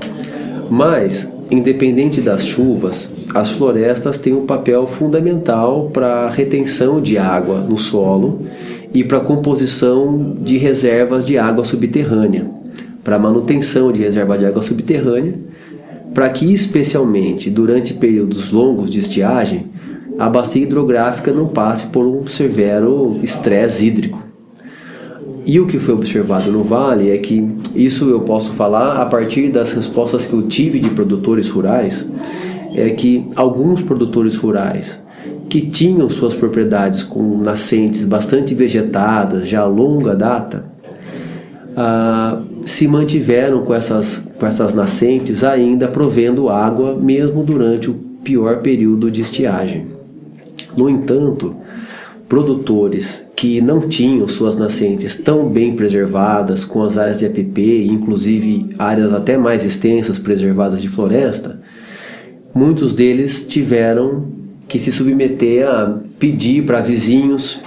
Mas, 0.71 1.31
independente 1.51 2.21
das 2.21 2.47
chuvas, 2.47 3.09
as 3.35 3.51
florestas 3.51 4.19
têm 4.19 4.35
um 4.35 4.47
papel 4.47 4.87
fundamental 4.87 5.91
para 5.93 6.27
a 6.27 6.31
retenção 6.31 7.01
de 7.01 7.19
água 7.19 7.61
no 7.61 7.77
solo 7.77 8.39
e 8.93 9.05
para 9.05 9.21
composição 9.21 10.37
de 10.41 10.57
reservas 10.57 11.25
de 11.25 11.39
água 11.39 11.65
subterrânea, 11.65 12.51
para 13.05 13.19
manutenção 13.19 13.93
de 13.93 14.01
reserva 14.01 14.37
de 14.37 14.47
água 14.47 14.63
subterrânea, 14.63 15.35
para 16.13 16.29
que, 16.29 16.53
especialmente 16.53 17.51
durante 17.51 17.95
períodos 17.95 18.51
longos 18.51 18.91
de 18.91 18.99
estiagem, 18.99 19.67
a 20.19 20.29
bacia 20.29 20.63
hidrográfica 20.63 21.33
não 21.33 21.47
passe 21.49 21.87
por 21.87 22.05
um 22.05 22.27
severo 22.27 23.19
estresse 23.23 23.87
hídrico. 23.87 24.23
E 25.47 25.59
o 25.59 25.67
que 25.67 25.79
foi 25.79 25.95
observado 25.95 26.53
no 26.53 26.63
Vale 26.63 27.11
é 27.11 27.17
que 27.17 27.49
isso 27.75 28.11
eu 28.11 28.21
posso 28.21 28.53
falar 28.53 29.01
a 29.01 29.07
partir 29.07 29.49
das 29.49 29.73
respostas 29.73 30.27
que 30.27 30.35
eu 30.35 30.43
tive 30.43 30.79
de 30.79 30.91
produtores 30.91 31.49
rurais, 31.49 32.11
é 32.75 32.91
que 32.91 33.27
alguns 33.35 33.81
produtores 33.83 34.37
rurais 34.37 35.03
que 35.51 35.63
tinham 35.63 36.09
suas 36.09 36.33
propriedades 36.33 37.03
com 37.03 37.37
nascentes 37.37 38.05
bastante 38.05 38.55
vegetadas 38.55 39.49
já 39.49 39.63
a 39.63 39.67
longa 39.67 40.15
data, 40.15 40.65
ah, 41.77 42.41
se 42.65 42.87
mantiveram 42.87 43.65
com 43.65 43.75
essas, 43.75 44.29
com 44.39 44.47
essas 44.47 44.73
nascentes 44.73 45.43
ainda 45.43 45.89
provendo 45.89 46.49
água 46.49 46.95
mesmo 46.95 47.43
durante 47.43 47.91
o 47.91 47.95
pior 48.23 48.63
período 48.63 49.11
de 49.11 49.23
estiagem. 49.23 49.89
No 50.77 50.89
entanto, 50.89 51.57
produtores 52.29 53.29
que 53.35 53.61
não 53.61 53.89
tinham 53.89 54.29
suas 54.29 54.57
nascentes 54.57 55.19
tão 55.19 55.49
bem 55.49 55.75
preservadas, 55.75 56.65
com 56.65 56.81
as 56.81 56.97
áreas 56.97 57.19
de 57.19 57.27
APP, 57.27 57.87
inclusive 57.87 58.69
áreas 58.79 59.13
até 59.13 59.37
mais 59.37 59.65
extensas 59.65 60.17
preservadas 60.17 60.81
de 60.81 60.89
floresta, 60.89 61.61
muitos 62.55 62.93
deles 62.95 63.45
tiveram 63.49 64.40
que 64.71 64.79
se 64.79 64.93
submeter 64.93 65.69
a 65.69 65.99
pedir 66.17 66.65
para 66.65 66.81
vizinhos 66.81 67.61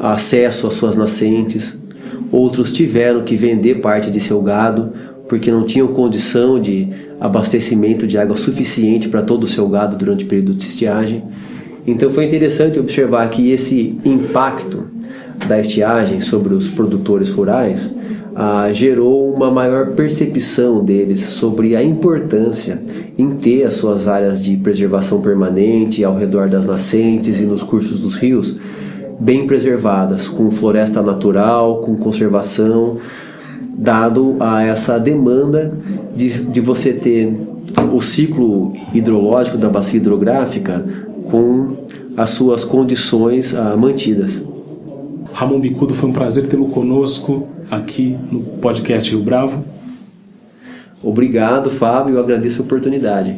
acesso 0.00 0.66
às 0.66 0.72
suas 0.72 0.96
nascentes. 0.96 1.78
Outros 2.32 2.72
tiveram 2.72 3.22
que 3.22 3.36
vender 3.36 3.82
parte 3.82 4.10
de 4.10 4.18
seu 4.18 4.40
gado 4.40 4.94
porque 5.28 5.50
não 5.50 5.64
tinham 5.64 5.88
condição 5.88 6.58
de 6.58 6.88
abastecimento 7.20 8.06
de 8.06 8.16
água 8.16 8.34
suficiente 8.34 9.10
para 9.10 9.20
todo 9.20 9.44
o 9.44 9.46
seu 9.46 9.68
gado 9.68 9.94
durante 9.94 10.24
o 10.24 10.26
período 10.26 10.54
de 10.54 10.62
estiagem. 10.62 11.22
Então 11.86 12.08
foi 12.08 12.24
interessante 12.24 12.80
observar 12.80 13.28
que 13.28 13.50
esse 13.50 13.98
impacto 14.02 14.86
da 15.46 15.60
estiagem 15.60 16.20
sobre 16.20 16.54
os 16.54 16.66
produtores 16.66 17.30
rurais 17.30 17.92
ah, 18.34 18.70
gerou 18.72 19.32
uma 19.32 19.50
maior 19.50 19.92
percepção 19.92 20.84
deles 20.84 21.20
sobre 21.20 21.76
a 21.76 21.82
importância 21.82 22.80
em 23.18 23.30
ter 23.30 23.64
as 23.64 23.74
suas 23.74 24.08
áreas 24.08 24.40
de 24.40 24.56
preservação 24.56 25.20
permanente 25.20 26.04
ao 26.04 26.16
redor 26.16 26.48
das 26.48 26.66
nascentes 26.66 27.40
e 27.40 27.44
nos 27.44 27.62
cursos 27.62 28.00
dos 28.00 28.16
rios 28.16 28.56
bem 29.20 29.46
preservadas, 29.46 30.26
com 30.26 30.50
floresta 30.50 31.00
natural, 31.02 31.80
com 31.82 31.96
conservação, 31.96 32.98
dado 33.76 34.36
a 34.40 34.62
essa 34.62 34.98
demanda 34.98 35.72
de, 36.14 36.44
de 36.44 36.60
você 36.60 36.92
ter 36.92 37.32
o 37.92 38.00
ciclo 38.00 38.72
hidrológico 38.92 39.56
da 39.56 39.68
bacia 39.68 39.98
hidrográfica 39.98 40.84
com 41.30 41.76
as 42.16 42.30
suas 42.30 42.64
condições 42.64 43.54
ah, 43.54 43.76
mantidas. 43.76 44.42
Ramon 45.32 45.58
Bicudo, 45.60 45.94
foi 45.94 46.10
um 46.10 46.12
prazer 46.12 46.46
tê-lo 46.46 46.66
conosco 46.68 47.48
aqui 47.70 48.16
no 48.30 48.40
podcast 48.40 49.10
Rio 49.10 49.22
Bravo. 49.22 49.64
Obrigado, 51.02 51.70
Fábio, 51.70 52.14
eu 52.14 52.20
agradeço 52.20 52.62
a 52.62 52.64
oportunidade. 52.64 53.36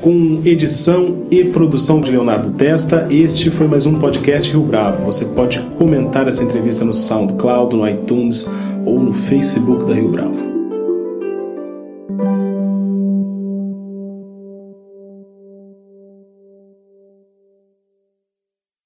Com 0.00 0.42
edição 0.44 1.24
e 1.30 1.44
produção 1.44 2.00
de 2.00 2.10
Leonardo 2.10 2.50
Testa, 2.52 3.06
este 3.10 3.50
foi 3.50 3.66
mais 3.66 3.86
um 3.86 3.98
podcast 3.98 4.50
Rio 4.50 4.62
Bravo. 4.62 5.04
Você 5.06 5.26
pode 5.26 5.60
comentar 5.78 6.28
essa 6.28 6.44
entrevista 6.44 6.84
no 6.84 6.92
SoundCloud, 6.92 7.74
no 7.74 7.88
iTunes 7.88 8.50
ou 8.84 9.00
no 9.00 9.14
Facebook 9.14 9.86
da 9.86 9.94
Rio 9.94 10.10
Bravo. 10.10 10.53